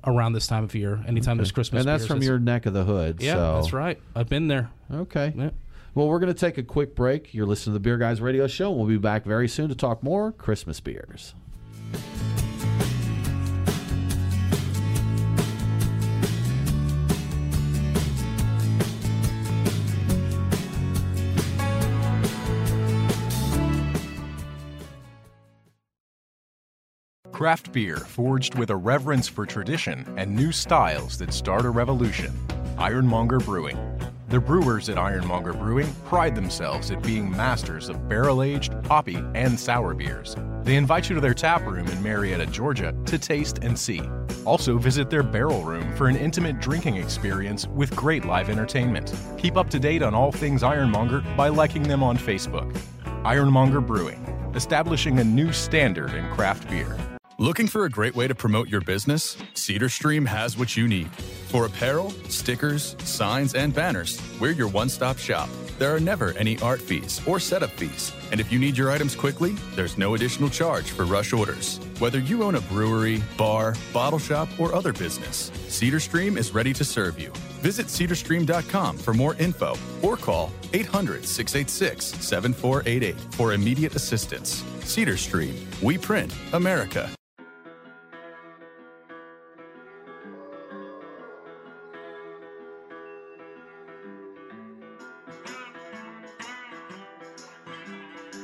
[0.04, 1.02] around this time of year.
[1.08, 3.22] Anytime there's Christmas, and that's beers, from your neck of the hood.
[3.22, 3.56] Yeah, so.
[3.56, 3.98] that's right.
[4.14, 4.70] I've been there.
[4.94, 5.34] Okay.
[5.34, 5.52] Yeah.
[5.94, 7.34] Well, we're going to take a quick break.
[7.34, 8.70] You're listening to the Beer Guys Radio Show.
[8.72, 11.34] We'll be back very soon to talk more Christmas beers.
[27.46, 32.34] Craft beer forged with a reverence for tradition and new styles that start a revolution.
[32.80, 33.78] Ironmonger Brewing.
[34.30, 39.60] The brewers at Ironmonger Brewing pride themselves at being masters of barrel aged, hoppy, and
[39.60, 40.36] sour beers.
[40.64, 44.02] They invite you to their tap room in Marietta, Georgia to taste and see.
[44.44, 49.14] Also, visit their barrel room for an intimate drinking experience with great live entertainment.
[49.38, 52.76] Keep up to date on all things Ironmonger by liking them on Facebook.
[53.24, 54.18] Ironmonger Brewing,
[54.56, 56.98] establishing a new standard in craft beer.
[57.38, 59.36] Looking for a great way to promote your business?
[59.56, 61.14] Cedar Stream has what you need.
[61.50, 65.50] For apparel, stickers, signs, and banners, we're your one stop shop.
[65.78, 68.14] There are never any art fees or setup fees.
[68.32, 71.82] And if you need your items quickly, there's no additional charge for rush orders.
[72.00, 76.72] Whether you own a brewery, bar, bottle shop, or other business, Cedar Stream is ready
[76.72, 77.32] to serve you.
[77.60, 84.64] Visit cedarstream.com for more info or call 800 686 7488 for immediate assistance.
[84.86, 87.10] Cedar Stream, we print America.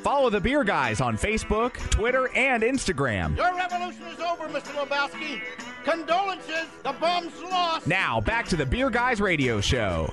[0.02, 3.38] Follow the Beer Guys on Facebook, Twitter, and Instagram.
[3.38, 4.74] Your revolution is over, Mr.
[4.74, 5.42] Lebowski.
[5.84, 7.86] Condolences, the bum's lost.
[7.86, 10.12] Now, back to the Beer Guys Radio Show.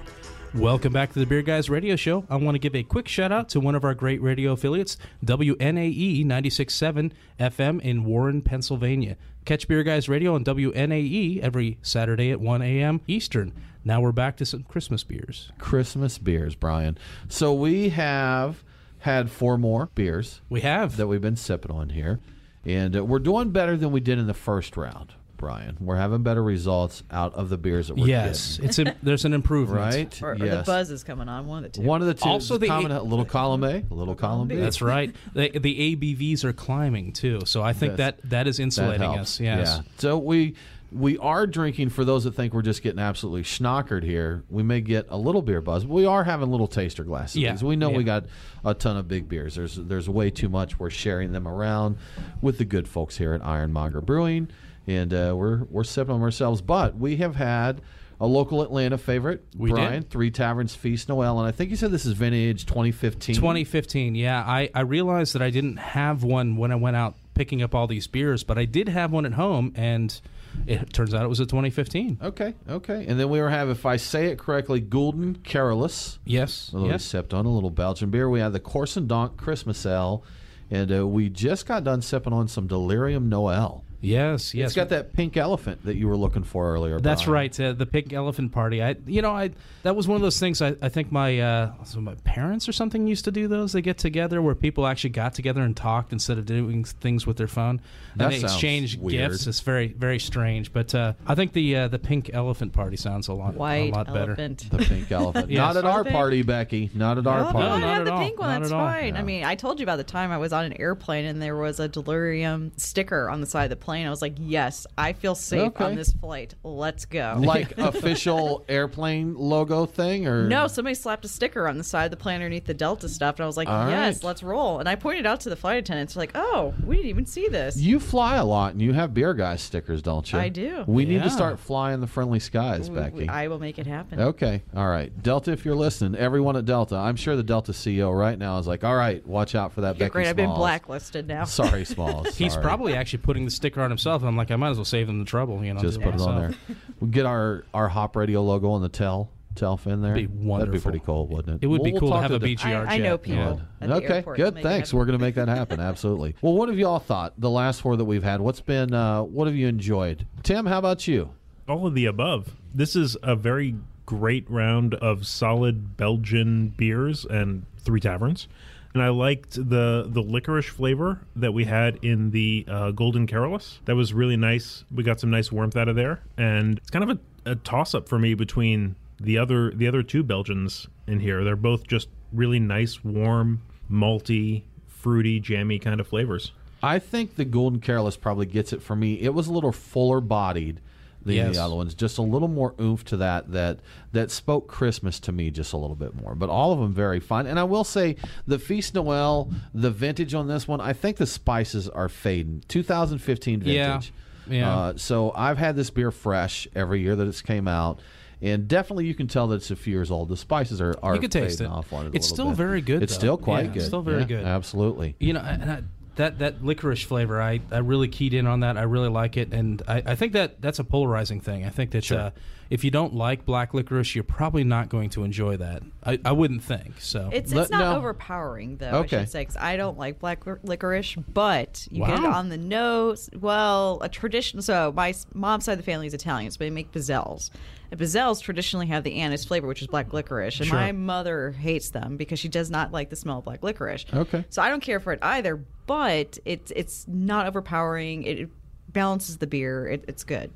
[0.55, 2.27] Welcome back to the Beer Guys Radio Show.
[2.29, 4.99] I want to give a quick shout out to one of our great radio affiliates,
[5.25, 9.17] WNAE 96.7 FM in Warren, Pennsylvania.
[9.47, 13.01] Catch Beer Guys Radio on WNAE every Saturday at 1 a.m.
[13.07, 13.55] Eastern.
[13.85, 15.51] Now we're back to some Christmas beers.
[15.59, 16.99] Christmas beers, Brian.
[17.29, 18.63] So we have
[19.01, 20.41] had four more beers.
[20.49, 20.97] We have.
[20.97, 22.21] That we've been sipping on here.
[22.65, 25.77] And uh, we're doing better than we did in the first round, Brian.
[25.81, 28.69] We're having better results out of the beers that we're yes, getting.
[28.69, 29.81] it's a, there's an improvement.
[29.81, 30.23] Right?
[30.23, 30.67] Or, or the yes.
[30.67, 31.47] buzz is coming on.
[31.47, 31.87] One of the two.
[31.87, 32.29] One of the two.
[32.29, 34.57] Also, the- common, a little column A, a little column B.
[34.57, 35.15] That's right.
[35.33, 39.21] The, the ABVs are climbing too, so I think That's- that that is insulating helps.
[39.37, 39.41] us.
[39.41, 39.77] Yes.
[39.77, 39.93] Yeah.
[39.99, 40.57] So we
[40.91, 44.43] we are drinking for those that think we're just getting absolutely schnockered here.
[44.49, 45.85] We may get a little beer buzz.
[45.85, 47.37] But we are having little taster glasses.
[47.37, 48.25] Yeah, We know we got
[48.65, 49.55] a ton of big beers.
[49.55, 50.79] There's there's way too much.
[50.79, 51.99] We're sharing them around
[52.41, 54.49] with the good folks here at Ironmonger Brewing,
[54.87, 56.61] and uh, we're we're sipping them ourselves.
[56.63, 57.81] But we have had.
[58.21, 60.11] A local Atlanta favorite, We Brian, did.
[60.11, 63.37] Three Taverns Feest Noel, and I think you said this is vintage 2015.
[63.37, 64.17] 2015.
[64.17, 67.77] Yeah, I, I realized that I didn't have one when I went out picking up
[67.77, 70.21] all these beers, but I did have one at home, and
[70.67, 72.19] it turns out it was a 2015.
[72.23, 73.05] Okay, okay.
[73.07, 76.19] And then we were have, if I say it correctly, Gulden Carolus.
[76.25, 77.05] Yes, A little yes.
[77.05, 78.29] sipped on a little Belgian beer.
[78.29, 80.23] We had the Corsendonk Christmas Ale,
[80.71, 83.85] and uh, we just got done sipping on some Delirium Noel.
[84.01, 84.67] Yes, yes.
[84.69, 87.01] It's got that pink elephant that you were looking for earlier.
[87.01, 87.35] That's Brian.
[87.35, 88.83] right, uh, the pink elephant party.
[88.83, 89.51] I, you know, I
[89.83, 90.63] that was one of those things.
[90.63, 93.73] I, I think my uh, so my parents or something used to do those.
[93.73, 97.37] They get together where people actually got together and talked instead of doing things with
[97.39, 97.81] their phone.
[98.15, 99.31] That they sounds exchange weird.
[99.33, 99.47] gifts.
[99.49, 100.73] It's very very strange.
[100.73, 103.97] But uh, I think the uh, the pink elephant party sounds a lot White a
[103.97, 104.35] lot better.
[104.37, 105.51] The pink elephant.
[105.51, 105.59] Yes.
[105.59, 106.91] Not at our party, Becky.
[106.95, 107.59] Not at our party.
[107.59, 108.23] no, I not have at the all.
[108.23, 108.49] pink one.
[108.51, 108.87] Not That's at all.
[108.87, 109.17] fine.
[109.17, 111.57] I mean, I told you about the time I was on an airplane and there
[111.57, 114.07] was a delirium sticker on the side of the plane.
[114.07, 115.85] I was like, yes, I feel safe Okay.
[115.85, 116.55] on this flight.
[116.63, 117.37] Let's go.
[117.49, 122.11] Like official airplane logo thing, or No, somebody slapped a sticker on the side of
[122.11, 124.25] the plane underneath the Delta stuff, and I was like, All "Yes, right.
[124.25, 127.25] let's roll." And I pointed out to the flight attendants, like, "Oh, we didn't even
[127.25, 130.39] see this." You fly a lot, and you have beer guy stickers, don't you?
[130.39, 130.85] I do.
[130.87, 133.17] We need to start flying the friendly skies, We- Becky.
[133.21, 134.21] we- I will make it happen.
[134.21, 134.63] Okay.
[134.77, 135.11] All right.
[135.23, 138.67] Delta, if you're listening, everyone at Delta, I'm sure the Delta CEO right now is
[138.67, 140.27] like, all right, watch out for that Yeah, Becky great.
[140.29, 141.45] I've been blacklisted now.
[141.45, 142.37] Sorry, Smalls.
[142.37, 144.23] He's probably actually putting the sticker on himself.
[144.23, 145.65] I'm like, I might as well save him the trouble.
[145.65, 146.55] You know, just put it on there.
[147.01, 150.15] We get our our Hop Radio logo on the tail to Elf in there?
[150.15, 151.65] Be That'd be pretty cool, wouldn't it?
[151.65, 153.23] It would be We'll- cool we'll to talk have a BGR I, I know jet.
[153.23, 154.37] people at the Okay, airport.
[154.37, 154.63] good.
[154.63, 154.95] Thanks.
[154.95, 155.81] We're going to make that happen.
[155.81, 156.37] Absolutely.
[156.43, 157.35] Well, what have you all thought?
[157.39, 158.41] The last four that we've had.
[158.41, 158.95] What's been?
[158.95, 160.27] Uh, what have you enjoyed?
[160.43, 161.31] Tim, how about you?
[161.69, 162.55] all of the above.
[162.75, 163.75] This is a very
[164.07, 168.49] great round of solid Belgian beers and three taverns.
[168.99, 173.79] And I liked the the licorice flavor that we had in the uh, Golden Carolus.
[173.85, 174.83] That was really nice.
[174.93, 177.95] We got some nice warmth out of there, and it's kind of a, a toss
[177.95, 181.45] up for me between the other the other two Belgians in here.
[181.45, 186.51] They're both just really nice, warm, malty, fruity, jammy kind of flavors.
[186.83, 189.21] I think the Golden Carolus probably gets it for me.
[189.21, 190.81] It was a little fuller bodied
[191.25, 191.57] than Yes.
[191.57, 193.81] the other ones, just a little more oomph to that that
[194.13, 196.35] that spoke Christmas to me just a little bit more.
[196.35, 197.47] But all of them very fine.
[197.47, 201.27] And I will say the Feest Noel, the vintage on this one, I think the
[201.27, 202.63] spices are fading.
[202.69, 204.13] 2015 vintage.
[204.49, 204.77] Yeah.
[204.79, 208.01] Uh, so I've had this beer fresh every year that it's came out.
[208.41, 210.29] And definitely, you can tell that it's a few years old.
[210.29, 211.67] The spices are, are You can taste it.
[211.67, 212.15] off on it.
[212.15, 212.57] It's still bit.
[212.57, 213.19] very good, It's though.
[213.19, 213.77] still quite Yeah, good.
[213.79, 214.45] It's still very Yeah, good.
[214.47, 215.17] Absolutely.
[215.19, 215.83] You know, and I,
[216.19, 218.77] that that licorice flavor, I, I really keyed in on that.
[218.77, 221.65] I really like it, and I, I think that that's a polarizing thing.
[221.65, 222.31] I think that uh,
[222.71, 225.83] if you don't like black licorice, you're probably not going to enjoy that.
[226.05, 227.31] I, I wouldn't think so.
[227.33, 227.97] It's Let- it's not no.
[227.99, 228.91] overpowering though.
[228.91, 229.21] I Okay.
[229.21, 233.31] should say because I don't like black licorice, but you get it on the nose.
[233.39, 234.61] Well, a tradition.
[234.61, 237.51] So my s- mom's side of the family is Italian, so they make pizzelles.
[237.91, 240.79] And pizzelles traditionally have the anise flavor, which is black licorice, and Sure.
[240.79, 244.05] my mother hates them because she does not like the smell of black licorice.
[244.13, 244.45] Okay.
[244.51, 248.25] So I don't care for it either, but it's it's not overpowering.
[248.25, 248.51] It, it
[248.93, 249.87] balances the beer.
[249.89, 250.51] It, it's good.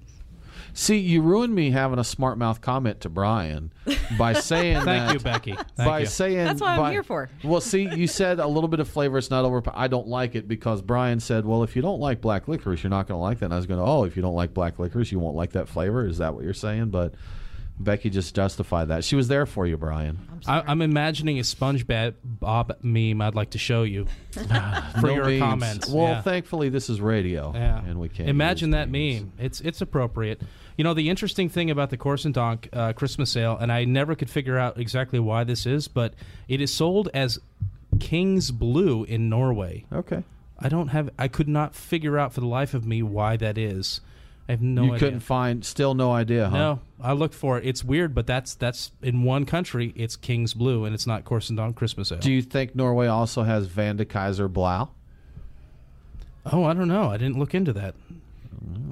[0.75, 3.73] See, you ruined me having a smart mouth comment to Brian
[4.19, 5.13] by saying Thank that.
[5.15, 5.53] you, Becky.
[5.53, 6.07] Thank by you.
[6.07, 7.29] saying That's what I'm here for.
[7.45, 9.19] Well, see, you said a little bit of flavor.
[9.19, 9.63] It's not over.
[9.73, 12.91] I don't like it because Brian said, "Well, if you don't like black licorice, you're
[12.91, 14.55] not going to like that." And I was going, to, "Oh, if you don't like
[14.55, 16.91] black licorice, you won't like that flavor." Is that what you're saying?
[16.91, 17.15] But
[17.83, 19.05] Becky just justified that.
[19.05, 20.19] She was there for you, Brian.
[20.47, 23.21] I, I'm imagining a SpongeBob meme.
[23.21, 24.43] I'd like to show you for
[25.07, 25.41] No your memes.
[25.41, 25.89] comments.
[25.89, 26.23] Well, Yeah.
[26.23, 27.85] thankfully, this is radio, Yeah.
[27.85, 29.21] and we can't imagine use that memes.
[29.23, 29.33] meme.
[29.39, 30.41] It's it's appropriate.
[30.77, 34.31] You know the interesting thing about the Corsendonk uh, Christmas sale, and I never could
[34.31, 36.15] figure out exactly why this is, but
[36.49, 37.39] it is sold as
[38.01, 39.85] King's Blue in Norway.
[39.93, 40.25] Okay.
[40.59, 41.11] I don't have.
[41.19, 44.01] I could not figure out for the life of me why that is.
[44.49, 44.99] I have no you idea.
[44.99, 45.65] couldn't find.
[45.65, 46.57] Still no idea, huh?
[46.59, 47.67] No, I looked for it.
[47.67, 49.93] It's weird, but that's that's in one country.
[49.97, 52.19] It's King's Blue, and it's not Corsendonk Christmas ale.
[52.19, 54.91] Do you think Norway also has Van de Kaiser Blau?
[56.47, 57.09] oh, I don't know.
[57.09, 57.95] I didn't look into that.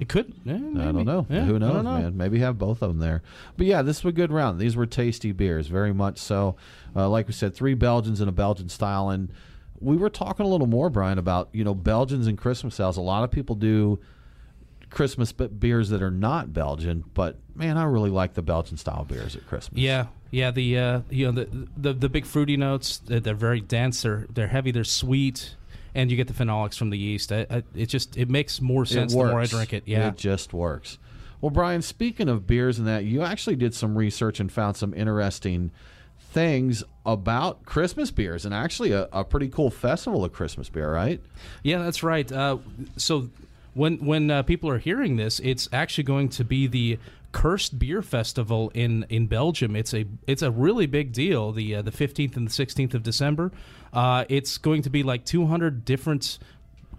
[0.00, 0.32] It could.
[0.44, 0.58] yeah, I
[0.92, 1.26] don't know.
[1.28, 1.98] Yeah, Who knows, know.
[1.98, 2.16] man?
[2.16, 3.22] Maybe have both of them there.
[3.56, 4.58] But yeah, this was a good round.
[4.58, 6.56] These were tasty beers, very much so.
[6.96, 9.10] Uh, like we said, three Belgians and a Belgian style.
[9.10, 9.30] And
[9.78, 12.96] we were talking a little more, Brian, about you know Belgians and Christmas sales.
[12.96, 14.00] A lot of people do
[14.90, 19.04] Christmas b- beers that are not Belgian, but man, I really like the Belgian style
[19.04, 19.80] beers at Christmas.
[19.80, 20.50] Yeah, yeah.
[20.50, 22.98] The uh, you know the the, the big fruity notes.
[22.98, 24.02] They're, they're very dense.
[24.02, 24.72] They're they're heavy.
[24.72, 25.54] They're sweet,
[25.94, 27.32] and you get the phenolics from the yeast.
[27.32, 29.84] I, I, it just it makes more sense the more I drink it.
[29.86, 30.08] Yeah.
[30.08, 30.98] it just works.
[31.40, 34.92] Well, Brian, speaking of beers and that, you actually did some research and found some
[34.92, 35.70] interesting
[36.18, 41.20] things about Christmas beers, and actually a, a pretty cool festival of Christmas beer, right?
[41.62, 42.30] Yeah, that's right.
[42.30, 42.58] Uh,
[42.96, 43.30] so
[43.74, 46.98] when when uh, people are hearing this, it's actually going to be the
[47.32, 49.76] Kerstbier Festival in, in Belgium.
[49.76, 51.52] It's a it's a really big deal.
[51.52, 53.52] The uh, the fifteenth and the sixteenth of December.
[53.92, 56.38] Uh, it's going to be like two hundred different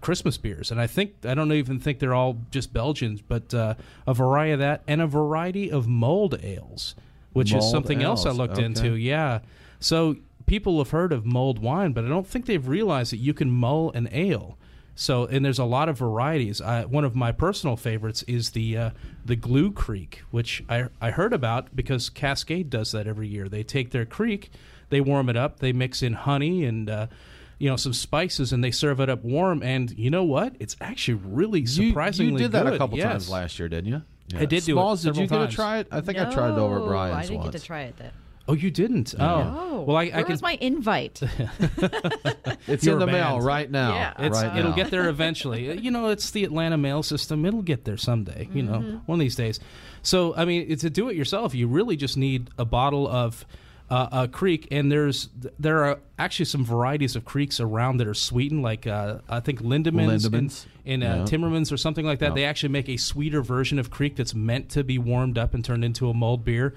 [0.00, 3.74] Christmas beers, and I think I don't even think they're all just Belgians, but uh,
[4.06, 6.94] a variety of that and a variety of mulled ales,
[7.32, 8.64] which is Mulled something else I looked okay.
[8.64, 8.96] into.
[8.96, 9.40] Yeah,
[9.80, 13.34] so people have heard of mulled wine, but I don't think they've realized that you
[13.34, 14.58] can mull an ale.
[14.94, 16.60] So, and there's a lot of varieties.
[16.60, 18.90] I, one of my personal favorites is the uh,
[19.24, 23.48] the Glühkriek, which I I heard about because Cascade does that every year.
[23.48, 24.48] They take their kriek,
[24.90, 26.88] they warm it up, they mix in honey and.
[26.90, 27.06] Uh,
[27.58, 29.62] you know some spices, and they serve it up warm.
[29.62, 30.56] And you know what?
[30.58, 32.72] It's actually really You- surprisingly you, did that good.
[32.72, 33.06] a couple Yes.
[33.12, 34.02] times last year, didn't you?
[34.34, 35.86] I did do it Smalls, did you several get to try it?
[35.92, 37.52] I think I tried it over at No, Brian's I didn't once.
[37.52, 37.96] get to try it.
[37.98, 38.14] That.
[38.48, 39.14] Oh, you didn't?
[39.18, 40.32] Oh, Oh, well, I, I where can.
[40.32, 41.20] was my invite?
[42.68, 43.44] It's You're in the mail banned.
[43.44, 43.94] right now.
[43.94, 44.14] Yeah.
[44.18, 44.76] It's, right it'll now.
[44.76, 45.70] get there eventually.
[45.70, 47.44] Uh, you know, it's the Atlanta mail system.
[47.44, 48.48] It'll get there someday.
[48.52, 48.96] You know, Mm-hmm.
[49.06, 49.58] one of these days.
[50.02, 53.44] So, I mean, to do it yourself, you really just need a bottle of
[53.90, 55.28] uh, a kriek, and there's
[55.58, 59.60] there are actually some varieties of krieks around that are sweetened, like uh, I think
[59.60, 60.66] Lindemans, Lindemans.
[60.86, 61.24] and, and uh, Yeah.
[61.24, 62.30] Timmermans or something like that.
[62.30, 62.34] Yeah.
[62.34, 65.64] They actually make a sweeter version of kriek that's meant to be warmed up and
[65.64, 66.74] turned into a mulled beer.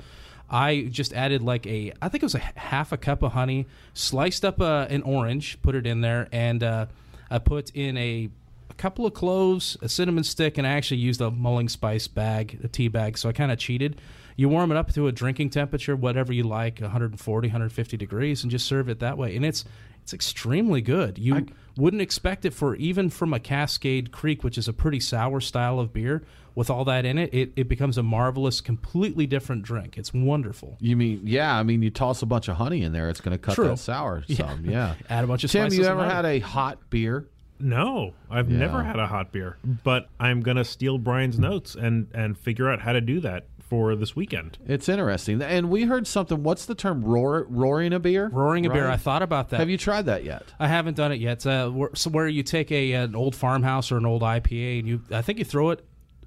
[0.49, 3.67] I just added like a, I think it was a half a cup of honey,
[3.93, 6.86] sliced up uh, an orange, put it in there, and uh,
[7.29, 8.29] I put in a
[8.69, 12.60] a couple of cloves, a cinnamon stick, and I actually used a mulling spice bag,
[12.63, 13.17] a tea bag.
[13.17, 14.01] So I kind of cheated.
[14.36, 18.51] You warm it up to a drinking temperature, whatever you like, 140, 150 degrees, and
[18.51, 19.36] just serve it that way.
[19.36, 19.63] And it's
[20.06, 21.18] it's extremely good.
[21.18, 25.41] You wouldn't expect it for even from a Cascade Kriek, which is a pretty sour
[25.41, 26.24] style of beer.
[26.54, 29.98] With all that in it, it, it becomes a marvelous, completely different drink.
[29.98, 30.78] It's wonderful.
[30.80, 31.58] You mean yeah?
[31.58, 33.70] I mean, you toss a bunch of honey in there, it's going to cut True.
[33.70, 34.38] that sour Yeah.
[34.38, 34.63] some.
[34.63, 34.94] Yeah.
[35.10, 37.26] Add a bunch of Tim, slices you ever had a hot beer?
[37.60, 38.60] No, I've Yeah.
[38.60, 42.80] never had a hot beer, but I'm gonna steal Brian's notes and and figure out
[42.80, 44.58] how to do that for this weekend.
[44.67, 46.43] It's interesting, and we heard something.
[46.43, 47.04] What's the term?
[47.04, 48.30] Roar, roaring a beer.
[48.32, 48.86] Roaring a beer.
[48.86, 48.93] Right?
[48.93, 49.60] I thought about that.
[49.60, 50.43] Have you tried that yet?
[50.60, 51.45] I haven't done it yet.
[51.45, 54.88] Uh, where, so where you take a an old farmhouse or an old IPA and
[54.88, 55.84] you, I think you throw it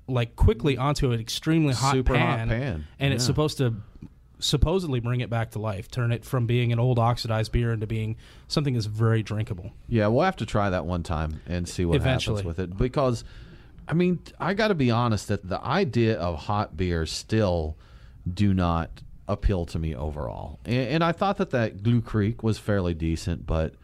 [0.07, 3.74] like quickly onto an extremely hot Super hot pan, pan, and it's supposed to
[4.40, 7.87] supposedly bring it back to life, turn it from being an old oxidized beer into
[7.87, 9.72] being something that's very drinkable.
[9.88, 12.42] Yeah, we'll have to try that one time and see what Eventually.
[12.42, 12.77] happens with it.
[12.77, 13.24] Because,
[13.88, 17.77] I mean, I got to be honest that the idea of hot beers still
[18.33, 20.61] do not appeal to me overall.
[20.64, 23.74] And, and I thought that that Glühkriek was fairly decent, but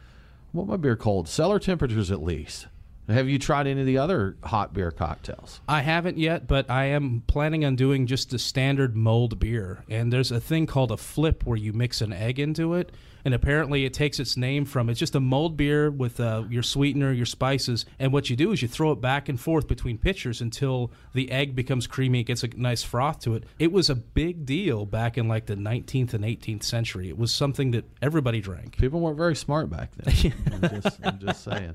[0.52, 1.28] what my beer cold?
[1.28, 2.66] Cellar temperatures at least.
[3.08, 5.60] Have you tried any of the other hot beer cocktails?
[5.68, 9.84] I haven't yet, but I am planning on doing just a standard mulled beer.
[9.90, 12.92] And there's a thing called a flip where you mix an egg into it.
[13.24, 16.62] And apparently it takes its name from it's just a mulled beer with uh, your
[16.62, 17.86] sweetener, your spices.
[17.98, 21.30] And what you do is you throw it back and forth between pitchers until the
[21.30, 23.44] egg becomes creamy, it gets a nice froth to it.
[23.58, 27.08] It was a big deal back in like the 19th and 18th century.
[27.08, 28.76] It was something that everybody drank.
[28.76, 30.32] People weren't very smart back then.
[30.52, 31.74] I'm, just, I'm just saying.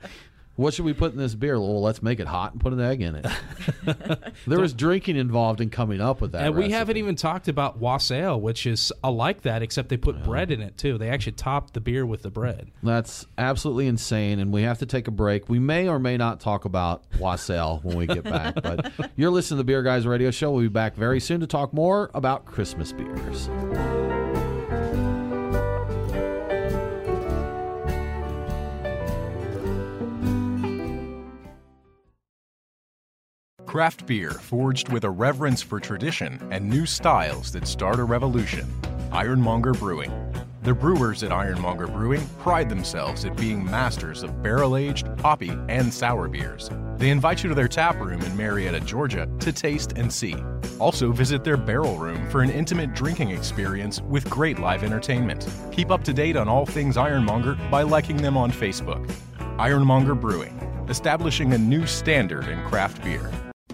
[0.59, 1.57] What should we put in this beer?
[1.57, 3.25] Well, let's make it hot and put an egg in it.
[4.45, 6.47] there was drinking involved in coming up with that.
[6.47, 10.21] and we haven't even talked about wassail, which is a like that, except they put
[10.21, 10.97] bread in it too.
[10.97, 12.71] They actually top the beer with the bread.
[12.83, 15.47] That's absolutely insane, and we have to take a break.
[15.47, 19.59] We may or may not talk about wassail when we get back, but you're listening
[19.59, 20.51] to the Beer Guys Radio Show.
[20.51, 23.47] We'll be back very soon to talk more about Christmas beers.
[33.79, 38.69] Craft beer forged with a reverence for tradition and new styles that start a revolution.
[39.13, 40.11] Ironmonger Brewing.
[40.63, 45.93] The brewers at Ironmonger Brewing pride themselves at being masters of barrel aged, hoppy, and
[45.93, 46.69] sour beers.
[46.97, 50.35] They invite you to their tap room in Marietta, Georgia to taste and see.
[50.77, 55.47] Also, visit their barrel room for an intimate drinking experience with great live entertainment.
[55.71, 59.09] Keep up to date on all things Ironmonger by liking them on Facebook.
[59.57, 63.31] Ironmonger Brewing, establishing a new standard in craft beer.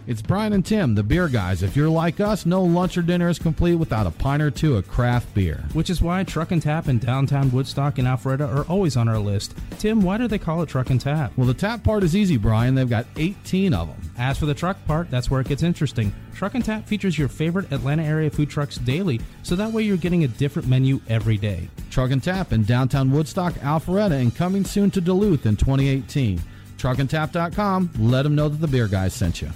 [0.07, 1.63] It's Brian and Tim, the beer guys.
[1.63, 4.77] If you're like us, no lunch or dinner is complete without a pint or two
[4.77, 5.63] of craft beer.
[5.73, 9.17] Which is why Truck and Tap in downtown Woodstock and Alpharetta are always on our
[9.17, 9.55] list.
[9.79, 11.31] Tim, why do they call it Truck and Tap?
[11.35, 12.75] Well, the tap part is easy, Brian.
[12.75, 13.99] They've got 18 of them.
[14.15, 16.13] As for the truck part, that's where it gets interesting.
[16.35, 19.97] Truck and Tap features your favorite Atlanta area food trucks daily, so that way you're
[19.97, 21.67] getting a different menu every day.
[21.89, 26.39] Truck and Tap in downtown Woodstock, Alpharetta, and coming soon to Duluth in 2018.
[26.77, 27.89] Truckandtap.com.
[27.97, 29.49] Let them know that the beer guys sent you.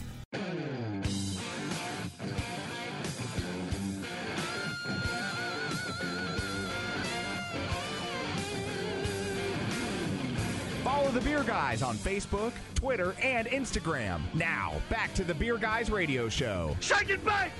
[11.50, 14.22] Guys on Facebook, Twitter, and Instagram.
[14.36, 16.78] Now, back to the Beer Guys Radio Show.
[16.80, 17.52] Shake it back!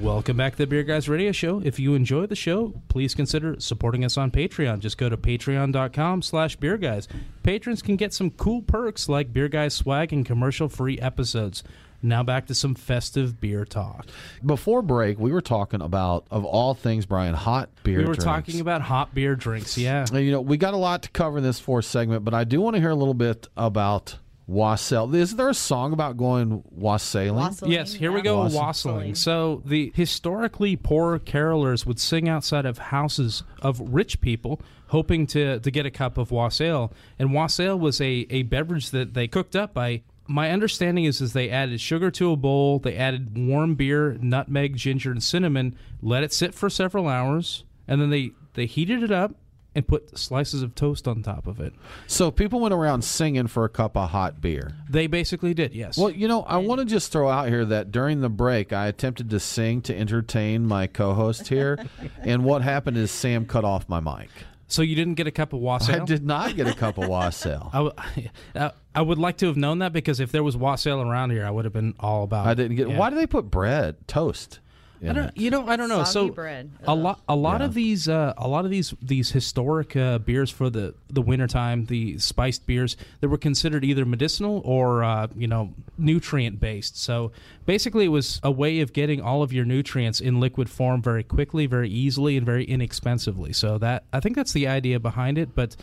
[0.00, 1.62] Welcome back to the Beer Guys Radio Show.
[1.64, 4.80] If you enjoy the show, please consider supporting us on Patreon.
[4.80, 7.06] Just go to patreon.com slash beer guys.
[7.44, 11.62] Patrons can get some cool perks like Beer Guys swag and commercial-free episodes.
[12.04, 14.06] Now back to some festive beer talk.
[14.44, 18.24] Before break, we were talking about, of all things, Brian, hot beer we were drinks.
[18.24, 20.04] talking about hot beer drinks, yeah.
[20.12, 22.44] Uh, You know, we got a lot to cover in this fourth segment, but I
[22.44, 25.14] do want to hear a little bit about wassail.
[25.14, 27.54] Is there a song about going wassailing?
[27.64, 29.14] Yes, here we go with wassailing.
[29.14, 35.58] So the historically poor carolers would sing outside of houses of rich people, hoping to
[35.60, 36.92] to get a cup of wassail.
[37.18, 40.02] And wassail was a, a beverage that they cooked up by.
[40.26, 44.76] My understanding is, is they added sugar to a bowl, they added warm beer, nutmeg,
[44.76, 49.10] ginger, and cinnamon, let it sit for several hours, and then they they heated it
[49.10, 49.34] up
[49.74, 51.74] and put slices of toast on top of it.
[52.06, 54.72] So people went around singing for a cup of hot beer.
[54.88, 55.98] They basically did, yes.
[55.98, 58.86] Well, you know, I want to just throw out here that during the break, I
[58.86, 61.84] attempted to sing to entertain my co-host here,
[62.20, 64.30] and what happened is Sam cut off my mic.
[64.66, 66.02] So you didn't get a cup of wassail?
[66.02, 67.70] I did not get a cup of wassail.
[67.72, 71.30] I, uh, I would like to have known that because if there was wassail around
[71.30, 72.46] here, I would have been all about.
[72.46, 72.50] It.
[72.50, 72.88] I didn't get.
[72.88, 72.98] yeah.
[72.98, 74.60] Why do they put bread toast?
[75.02, 75.36] I don't, it.
[75.36, 76.02] you know, I don't know.
[76.04, 76.70] Soggy so bread.
[76.84, 77.66] a lot, a lot Yeah.
[77.66, 81.84] of these, uh, a lot of these, these historic uh, beers for the the wintertime,
[81.86, 86.96] the spiced beers, that were considered either medicinal or uh, you know nutrient based.
[86.96, 87.32] So
[87.66, 91.22] basically, it was a way of getting all of your nutrients in liquid form very
[91.24, 93.52] quickly, very easily, and very inexpensively.
[93.52, 95.54] So that I think that's the idea behind it.
[95.54, 95.76] But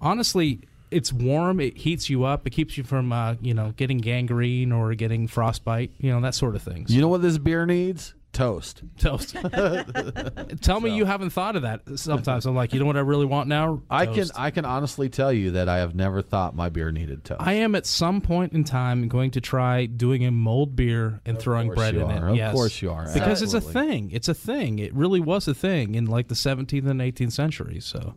[0.00, 0.60] honestly.
[0.90, 1.60] It's warm.
[1.60, 2.46] It heats you up.
[2.46, 5.92] It keeps you from, uh, you know, getting gangrene or getting frostbite.
[5.98, 6.94] You know that sort of things.
[6.94, 8.14] You know what this beer needs?
[8.32, 8.82] Toast.
[8.98, 9.34] Toast.
[10.60, 11.80] Tell me you haven't thought of that.
[11.98, 13.82] Sometimes I'm like, you know what I really want now?
[13.90, 17.24] I can I can honestly tell you that I have never thought my beer needed
[17.24, 17.40] toast.
[17.42, 21.38] I am at some point in time going to try doing a mold beer and
[21.38, 22.28] throwing bread in are.
[22.28, 22.30] it.
[22.30, 22.54] Of yes.
[22.54, 23.12] course you are.
[23.12, 24.10] Because it's a thing.
[24.12, 24.78] It's a thing.
[24.78, 27.86] It really was a thing in like the 17th and 18th centuries.
[27.86, 28.14] So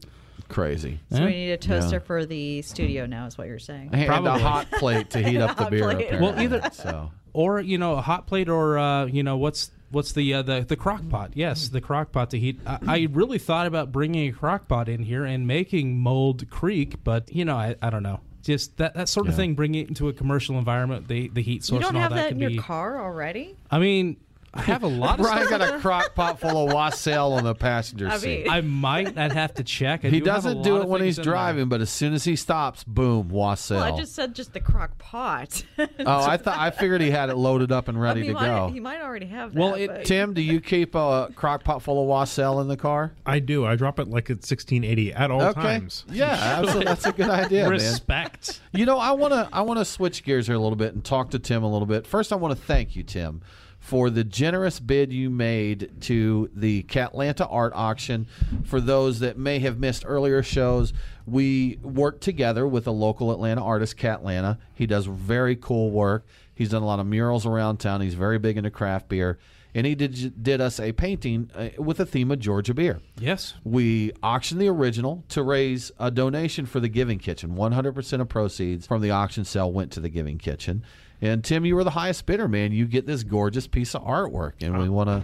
[0.51, 0.99] Crazy.
[1.11, 1.25] So Yeah.
[1.25, 1.99] we need a toaster Yeah.
[1.99, 3.89] for the studio now, is what you're saying.
[3.93, 6.19] And a hot plate to heat up the beer.
[6.19, 7.11] Well, either- so.
[7.33, 10.65] or you know a hot plate or uh, you know what's what's the uh, the
[10.67, 14.29] the crock pot yes the crock pot to heat I, I really thought about bringing
[14.29, 18.03] a crock pot in here and making mold kriek but you know i, I don't
[18.03, 19.37] know just that, that sort of Yeah.
[19.37, 21.79] thing bringing it into a commercial environment the the heat source.
[21.79, 23.55] You source don't and all have that, that can in be your car already?
[23.69, 24.17] i mean
[24.53, 27.43] i have a lot of Brian stuff got a crock pot full of wassail on
[27.43, 28.43] the passenger I seat.
[28.43, 30.81] mean- i might i'd have to check I he do have a doesn't do it
[30.81, 31.33] of when things he's in there.
[31.33, 33.77] driving, but as soon as he stops, boom, wassail.
[33.79, 35.63] Well, I just said just the crock pot.
[35.79, 38.39] oh, I thought I figured he had it loaded up and I ready mean, to
[38.39, 38.65] he go.
[38.67, 39.59] might, he might already have that.
[39.59, 42.77] Well, it- but- Tim, do you keep a crock pot full of wassail in the
[42.77, 43.13] car?
[43.25, 43.65] I do.
[43.65, 45.61] I drop it like at 1680 at all okay.
[45.61, 46.05] times.
[46.09, 46.85] Yeah, absolutely.
[46.85, 47.71] That's a good idea, man.
[47.71, 50.93] respect You know, I want to I want to switch gears here a little bit
[50.93, 52.05] and talk to Tim a little bit.
[52.07, 53.41] First, I want to thank you, Tim,
[53.81, 58.27] for the generous bid you made to the Catlanta art auction.
[58.63, 60.93] For those that may have missed earlier shows,
[61.25, 64.59] we worked together with a local Atlanta artist, Catlanta.
[64.75, 66.25] He does very cool work.
[66.53, 68.01] He's done a lot of murals around town.
[68.01, 69.39] He's very big into craft beer,
[69.73, 73.01] and he did did us a painting uh, with a theme of Georgia beer.
[73.17, 77.55] yes We auctioned the original to raise a donation for the Giving Kitchen.
[77.55, 80.83] 100% of proceeds from the auction sale went to the Giving Kitchen.
[81.21, 82.71] And Tim, you were the highest bidder, man.
[82.71, 85.23] You get this gorgeous piece of artwork, and we want to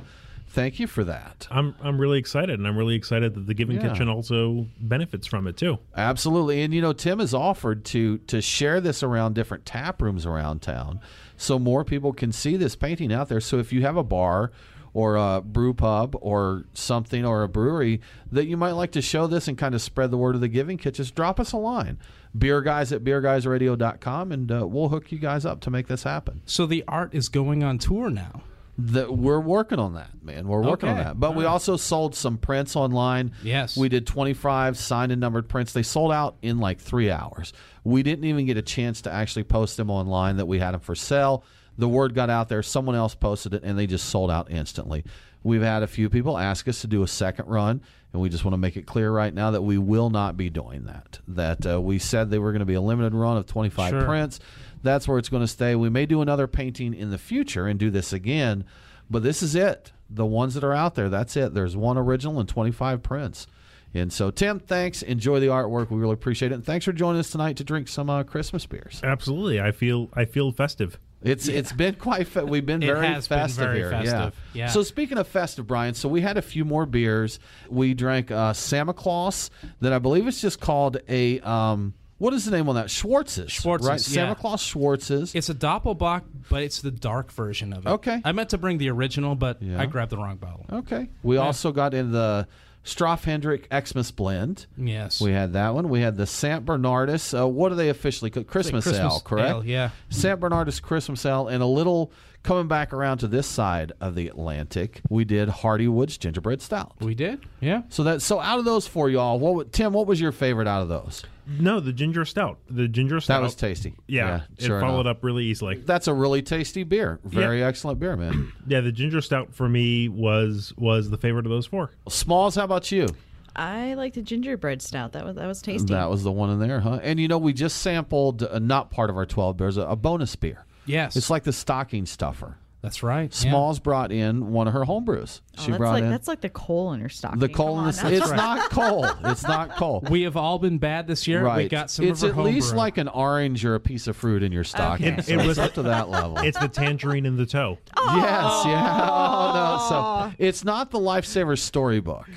[0.49, 1.47] thank you for that.
[1.49, 3.89] I'm I'm really excited, and I'm really excited that the Giving Yeah.
[3.89, 5.79] Kitchen also benefits from it too.
[5.95, 6.61] Absolutely.
[6.61, 10.61] And you know, Tim has offered to to share this around different tap rooms around
[10.61, 10.99] town
[11.35, 13.41] so more people can see this painting out there.
[13.41, 14.51] So if you have a bar
[14.93, 19.27] or a brew pub or something or a brewery that you might like to show
[19.27, 21.57] this and kind of spread the word of the giving kit, just drop us a
[21.57, 21.97] line.
[22.37, 26.41] Beer guys at beerguysradio.com and uh, we'll hook you guys up to make this happen.
[26.45, 28.41] so the art is going on tour now
[28.77, 30.47] That we're working on that, man.
[30.47, 31.19] We're working on that.
[31.19, 33.31] But we also sold some prints online.
[33.41, 33.75] Yes.
[33.75, 35.73] We did 25 signed and numbered prints.
[35.73, 37.53] They sold out in like three hours.
[37.83, 40.81] We didn't even get a chance to actually post them online that we had them
[40.81, 41.43] for sale.
[41.77, 42.63] The word got out there.
[42.63, 45.03] Someone else posted it, and they just sold out instantly.
[45.43, 48.43] We've had a few people ask us to do a second run, and we just
[48.43, 51.19] want to make it clear right now that we will not be doing that.
[51.27, 54.01] That uh, we said they were going to be a limited run of 25 Sure.
[54.03, 54.39] prints.
[54.83, 55.75] That's where it's going to stay.
[55.75, 58.65] We may do another painting in the future and do this again,
[59.09, 59.91] but this is it.
[60.09, 61.53] The ones that are out there, that's it.
[61.53, 63.45] There's one original and 25 prints.
[63.93, 65.01] And so, Tim, thanks.
[65.01, 65.89] Enjoy the artwork.
[65.89, 66.55] We really appreciate it.
[66.55, 68.99] And thanks for joining us tonight to drink some uh, Christmas beers.
[69.03, 70.99] Absolutely, I feel I feel festive.
[71.21, 72.27] It's it's been quite.
[72.27, 73.89] Fe- we've been It very has been festive very here.
[73.89, 74.65] festive, Yeah.
[74.65, 74.69] yeah.
[74.69, 77.39] So speaking of festive, Brian, so we had a few more beers.
[77.69, 79.49] We drank uh, Samichlaus
[79.81, 81.39] that I believe it's just called a.
[81.41, 82.87] Um, what is the name on that?
[82.87, 83.45] Schwarzes.
[83.47, 83.99] Schwarzes, right?
[84.01, 84.33] Santa.
[84.33, 85.35] Claus Schwarzes.
[85.35, 87.89] It's a Doppelbock, but it's the dark version of it.
[87.89, 88.19] Okay.
[88.25, 89.79] I meant to bring the original, but Yeah.
[89.79, 90.65] I grabbed the wrong bottle.
[90.71, 91.09] Okay.
[91.21, 92.47] We also got in the
[92.87, 94.65] Straffe Hendrik Xmas blend.
[94.77, 95.19] Yes.
[95.19, 95.89] We had that one.
[95.89, 96.65] We had the St.
[96.65, 97.37] Bernardus.
[97.37, 98.47] Uh, what are they officially called?
[98.47, 99.49] Christmas, Christmas ale, correct?
[99.49, 99.89] ale, yeah.
[100.09, 100.39] St.
[100.39, 102.11] Bernardus Christmas ale, and a little
[102.43, 105.01] coming back around to this side of the Atlantic.
[105.09, 106.93] We did Hardywood's Gingerbread Stout.
[107.01, 107.81] We did, yeah.
[107.89, 109.91] So that so out of those four, y'all, what Tim?
[109.91, 111.23] What was your favorite out of those?
[111.47, 112.59] No, the ginger stout.
[112.69, 113.95] The ginger stout That was tasty.
[114.07, 115.17] Yeah, sure it followed enough.
[115.17, 115.77] up really easily.
[115.77, 117.19] That's a really tasty beer.
[117.23, 118.51] Very excellent beer, man.
[118.67, 121.91] Yeah, the ginger stout for me was was the favorite of those four.
[122.09, 123.07] Smalls, how about you?
[123.55, 125.13] I like the gingerbread stout.
[125.13, 125.93] That was that was tasty.
[125.93, 126.99] That was the one in there, huh?
[127.01, 129.95] And you know, we just sampled uh, not part of our twelve beers, a, a
[129.95, 130.65] bonus beer.
[130.85, 131.15] Yes.
[131.15, 132.57] It's like the stocking stuffer.
[132.81, 133.23] That's right.
[133.43, 133.49] yeah.
[133.49, 135.41] Smalls brought in one of her home brews.
[135.57, 137.39] Oh, She that's brought like in that's like the coal in her stocking.
[137.39, 137.75] the coal.
[137.77, 138.09] Come in the, now.
[138.09, 139.05] it's not coal.
[139.25, 140.03] It's not coal.
[140.09, 141.43] We have all been bad this year.
[141.43, 141.57] right.
[141.63, 142.77] We got some it's of her at least homebrew.
[142.77, 145.13] like an orange or a piece of fruit in your stocking.
[145.13, 145.21] Okay.
[145.23, 146.37] So It it's was- up to that level.
[146.43, 147.79] It's the tangerine in the toe.
[147.97, 149.09] Yes, yeah.
[149.09, 150.29] Oh no.
[150.29, 152.29] So it's not the Lifesaver storybook.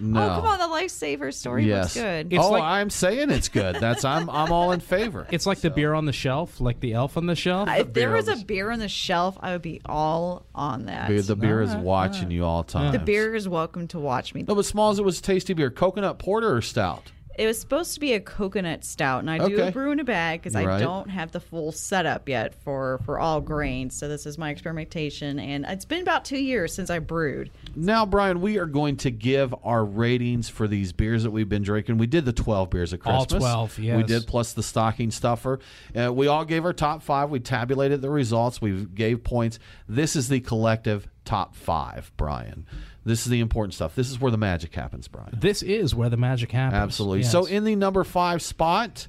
[0.00, 0.24] Oh, no.
[0.24, 1.84] Oh, come on, the lifesaver story yes.
[1.84, 2.32] looks good.
[2.32, 3.76] It's oh, like- I'm saying it's good.
[3.76, 5.26] That's I'm I'm all in favor.
[5.38, 7.68] It's like the beer on the shelf, like the elf on the shelf.
[7.68, 11.08] if there was on a beer on the shelf, I would be all on that.
[11.08, 12.92] Beer- the beer is watching you all the time.
[12.92, 14.44] The beer is welcome to watch me.
[14.46, 15.70] No, but Smalls, it was tasty beer.
[15.70, 17.12] Coconut porter or stout?
[17.38, 19.70] It was supposed to be a coconut stout, and I do Okay.
[19.70, 20.80] brew in a bag because I Right.
[20.80, 23.94] don't have the full setup yet for for all grains.
[23.94, 27.50] So this is my experimentation, and it's been about two years since I brewed.
[27.76, 31.62] Now, Brian, we are going to give our ratings for these beers that we've been
[31.62, 31.98] drinking.
[31.98, 33.38] We did the 12 beers at All Christmas.
[33.38, 35.60] 12, We did, plus the stocking stuffer.
[35.96, 37.30] Uh, we all gave our top five.
[37.30, 38.60] We tabulated the results.
[38.60, 39.60] We gave points.
[39.88, 42.66] This is the collective top five, Brian.
[43.08, 43.94] This is the important stuff.
[43.94, 45.30] This is where the magic happens, Brian.
[45.32, 46.82] This is where the magic happens.
[46.82, 47.20] Absolutely.
[47.20, 47.32] Yes.
[47.32, 49.08] So, in the number five spot,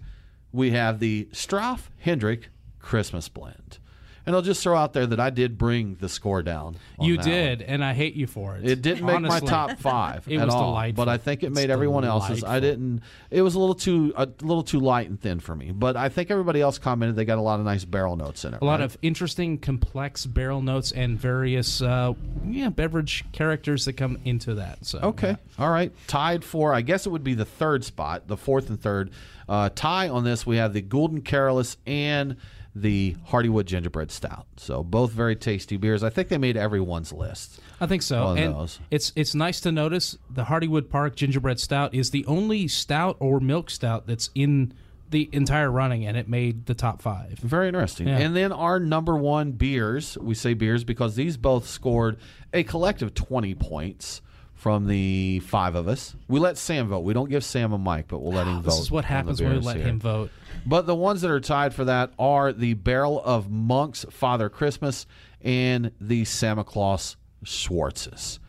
[0.52, 3.80] we have the Straffe Hendrik Christmas Blend.
[4.26, 6.76] And I'll just throw out there that I did bring the score down.
[6.99, 7.30] you that one.
[7.30, 8.67] did, and I hate you for it.
[8.67, 9.41] It didn't make Honestly.
[9.41, 11.05] my top five It at was all, delightful.
[11.05, 12.43] but I think it It's made everyone else's.
[12.43, 13.01] I didn't.
[13.32, 16.09] It was a little too a little too light and thin for me, but I
[16.09, 18.61] think everybody else commented they got a lot of nice barrel notes in it.
[18.61, 18.86] A lot right?
[18.86, 22.13] of interesting, complex barrel notes and various, uh,
[22.45, 24.86] yeah, beverage characters that come into that.
[24.86, 25.38] So Okay.
[25.57, 25.91] All right.
[26.07, 29.11] Tied for, I guess it would be the third spot, the fourth and third.
[29.47, 32.36] Uh, tie on this, we have the Golden Carolus and
[32.82, 34.47] the Hardywood Gingerbread Stout.
[34.57, 36.03] So both very tasty beers.
[36.03, 37.59] I think they made everyone's list.
[37.80, 38.30] I think so.
[38.30, 38.80] and those.
[38.91, 43.39] it's it's nice to notice the Hardywood Park Gingerbread Stout is the only stout or
[43.39, 44.73] milk stout that's in
[45.09, 47.39] the entire running, and it made the top five.
[47.39, 48.07] Very interesting.
[48.07, 48.19] Yeah.
[48.19, 52.17] And then our number one beers, we say beers because these both scored
[52.53, 54.21] a collective 20 points
[54.60, 56.14] from the five of us.
[56.28, 56.99] We let Sam vote.
[56.99, 58.66] We don't give Sam a mic, but we'll let him vote.
[58.72, 59.86] This is what happens when we let here.
[59.86, 60.32] him vote.
[60.66, 65.05] But the ones that are tied for that are the Barrel of Monks Father Christmas
[65.41, 68.39] and the Santa Claus Schwartzes.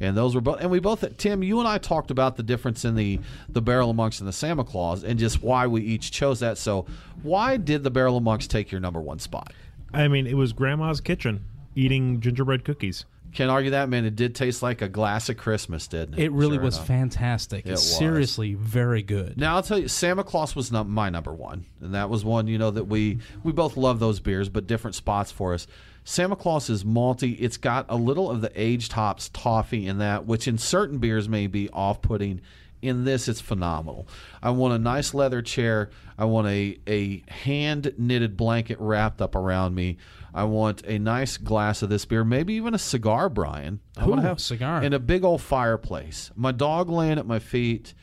[0.00, 2.86] And those were both, and we both, Tim, you and I talked about the difference
[2.86, 6.12] in the the Barrel of Monks and the Santa Claus, and just why we each
[6.12, 6.56] chose that.
[6.56, 6.86] So,
[7.22, 9.52] why did the Barrel of Monks take your number one spot?
[9.92, 11.44] I mean, it was Grandma's kitchen
[11.74, 13.04] eating gingerbread cookies.
[13.34, 14.04] Can't argue that, man.
[14.04, 16.24] It did taste like a glass of Christmas, didn't it?
[16.24, 16.86] It really Sure was enough.
[16.86, 17.66] fantastic.
[17.66, 17.96] It was.
[17.98, 19.36] seriously very good.
[19.36, 22.58] Now I'll tell you, Samichlaus was not my number one, and that was one you
[22.58, 25.66] know that we we both love those beers, but different spots for us.
[26.04, 27.36] Samichlaus is malty.
[27.38, 31.28] It's got a little of the aged hops toffee in that, which in certain beers
[31.28, 32.40] may be off-putting.
[32.80, 34.06] In this, it's phenomenal.
[34.40, 35.90] I want a nice leather chair.
[36.16, 39.96] I want a a hand knitted blanket wrapped up around me.
[40.34, 43.80] I want a nice glass of this beer, maybe even a cigar, Brian.
[43.96, 44.82] I want to have a cigar.
[44.82, 46.30] and a big old fireplace.
[46.36, 47.94] My dog laying at my feet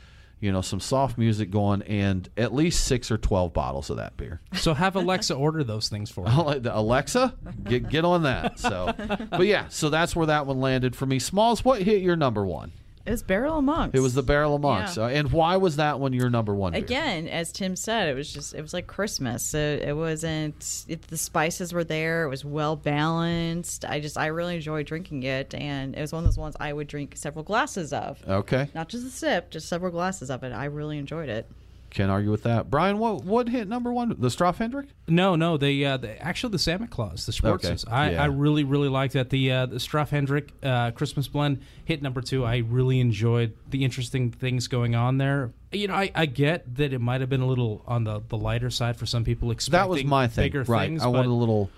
[0.41, 4.15] you know, some soft music going, and at least six or twelve bottles of that
[4.17, 4.41] beer.
[4.53, 6.61] So have Alexa order those things for you.
[6.69, 8.59] Alexa, get get on that.
[8.59, 8.93] So,
[9.31, 11.19] but yeah, so that's where that one landed for me.
[11.19, 12.73] Smalls, what hit your number one?
[13.05, 13.95] It was Barrel of Monks.
[13.97, 15.03] It was the Barrel of Monks, Yeah.
[15.03, 16.73] Uh, and why was that one your number one?
[16.73, 16.81] beer?
[16.81, 19.43] Again, as Tim said, it was just it was like Christmas.
[19.45, 20.85] So it wasn't.
[20.87, 22.23] It, the spices were there.
[22.23, 23.85] It was well balanced.
[23.85, 26.73] I just I really enjoyed drinking it, and it was one of those ones I
[26.73, 28.23] would drink several glasses of.
[28.27, 30.51] Okay, Not just a sip, just several glasses of it.
[30.51, 31.49] I really enjoyed it.
[31.95, 32.69] Can't argue with that.
[32.69, 34.09] Brian, what what hit number one?
[34.09, 34.89] The Straffe Hendrik?
[35.07, 37.87] No, no, the, uh, the actually the Samichlaus, the Schwarzes.
[37.87, 38.23] Okay, I, yeah.
[38.23, 39.29] I really, really like that.
[39.29, 42.43] The uh, the Straffe Hendrik uh, Christmas blend hit number two.
[42.43, 45.53] I really enjoyed the interesting things going on there.
[45.71, 48.37] You know, I, I get that it might have been a little on the, the
[48.37, 49.49] lighter side for some people.
[49.51, 50.89] Expecting That was my thing, bigger right?
[50.89, 51.69] Things, I wanted a little,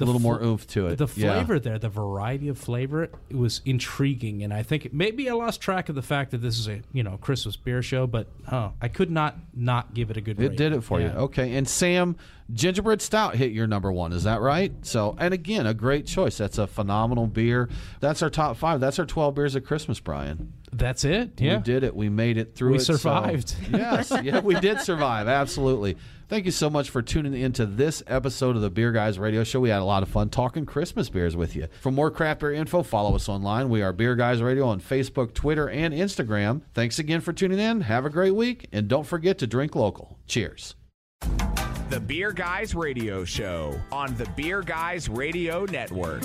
[0.00, 0.96] a little more oomph to it.
[0.98, 1.34] The Yeah.
[1.34, 5.60] flavor there, the variety of flavor, it was intriguing, and I think maybe I lost
[5.60, 8.72] track of the fact that this is a you know Christmas beer show, but oh,
[8.80, 10.40] I could not not give it a good.
[10.40, 11.06] It did it for you.
[11.08, 11.54] Okay.
[11.56, 12.16] And Sam,
[12.52, 14.12] gingerbread stout hit your number one.
[14.12, 14.72] Is that right?
[14.82, 16.36] So, and again, a great choice.
[16.38, 17.68] That's a phenomenal beer.
[18.00, 18.80] That's our top five.
[18.80, 20.52] That's our 12 beers of Christmas, Brian.
[20.72, 21.38] That's it.
[21.40, 21.94] Yeah, We did it.
[21.94, 22.80] We made it through We it.
[22.80, 23.54] so- survived.
[23.72, 24.12] yes.
[24.22, 25.28] Yeah, we did survive.
[25.28, 25.96] Absolutely.
[26.28, 29.60] Thank you so much for tuning into this episode of the Beer Guys Radio Show.
[29.60, 31.66] We had a lot of fun talking Christmas beers with you.
[31.82, 33.68] For more craft beer info, follow us online.
[33.68, 36.62] We are Beer Guys Radio on Facebook, Twitter, and Instagram.
[36.72, 37.82] Thanks again for tuning in.
[37.82, 40.16] Have a great week, and don't forget to drink local.
[40.26, 40.74] Cheers.
[41.92, 46.22] The Beer Guys Radio Show on the Beer Guys Radio Network.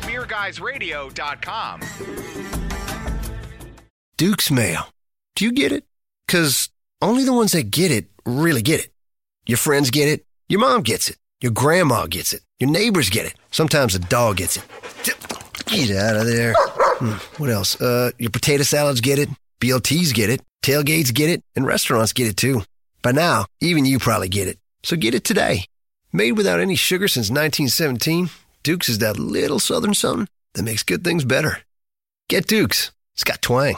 [0.00, 1.80] BeerGuysRadio.com.
[4.16, 4.80] Duke's Mayo.
[5.36, 5.84] Do you get it?
[6.26, 6.68] Because
[7.00, 8.90] only the ones that get it really get it.
[9.46, 10.26] Your friends get it.
[10.48, 11.16] Your mom gets it.
[11.40, 12.40] Your grandma gets it.
[12.58, 13.36] Your neighbors get it.
[13.52, 14.64] Sometimes a dog gets it.
[15.66, 16.54] Get out of there.
[16.58, 17.80] Hmm, what else?
[17.80, 19.28] Uh, your potato salads get it.
[19.60, 20.42] BLTs get it.
[20.64, 21.44] Tailgates get it.
[21.54, 22.62] And restaurants get it too.
[23.06, 24.58] By now, even you probably get it.
[24.82, 25.66] So get it today.
[26.12, 28.30] Made without any sugar since 1917,
[28.64, 31.60] Duke's is that little southern something that makes good things better.
[32.28, 32.90] Get Duke's.
[33.14, 33.76] It's got twang.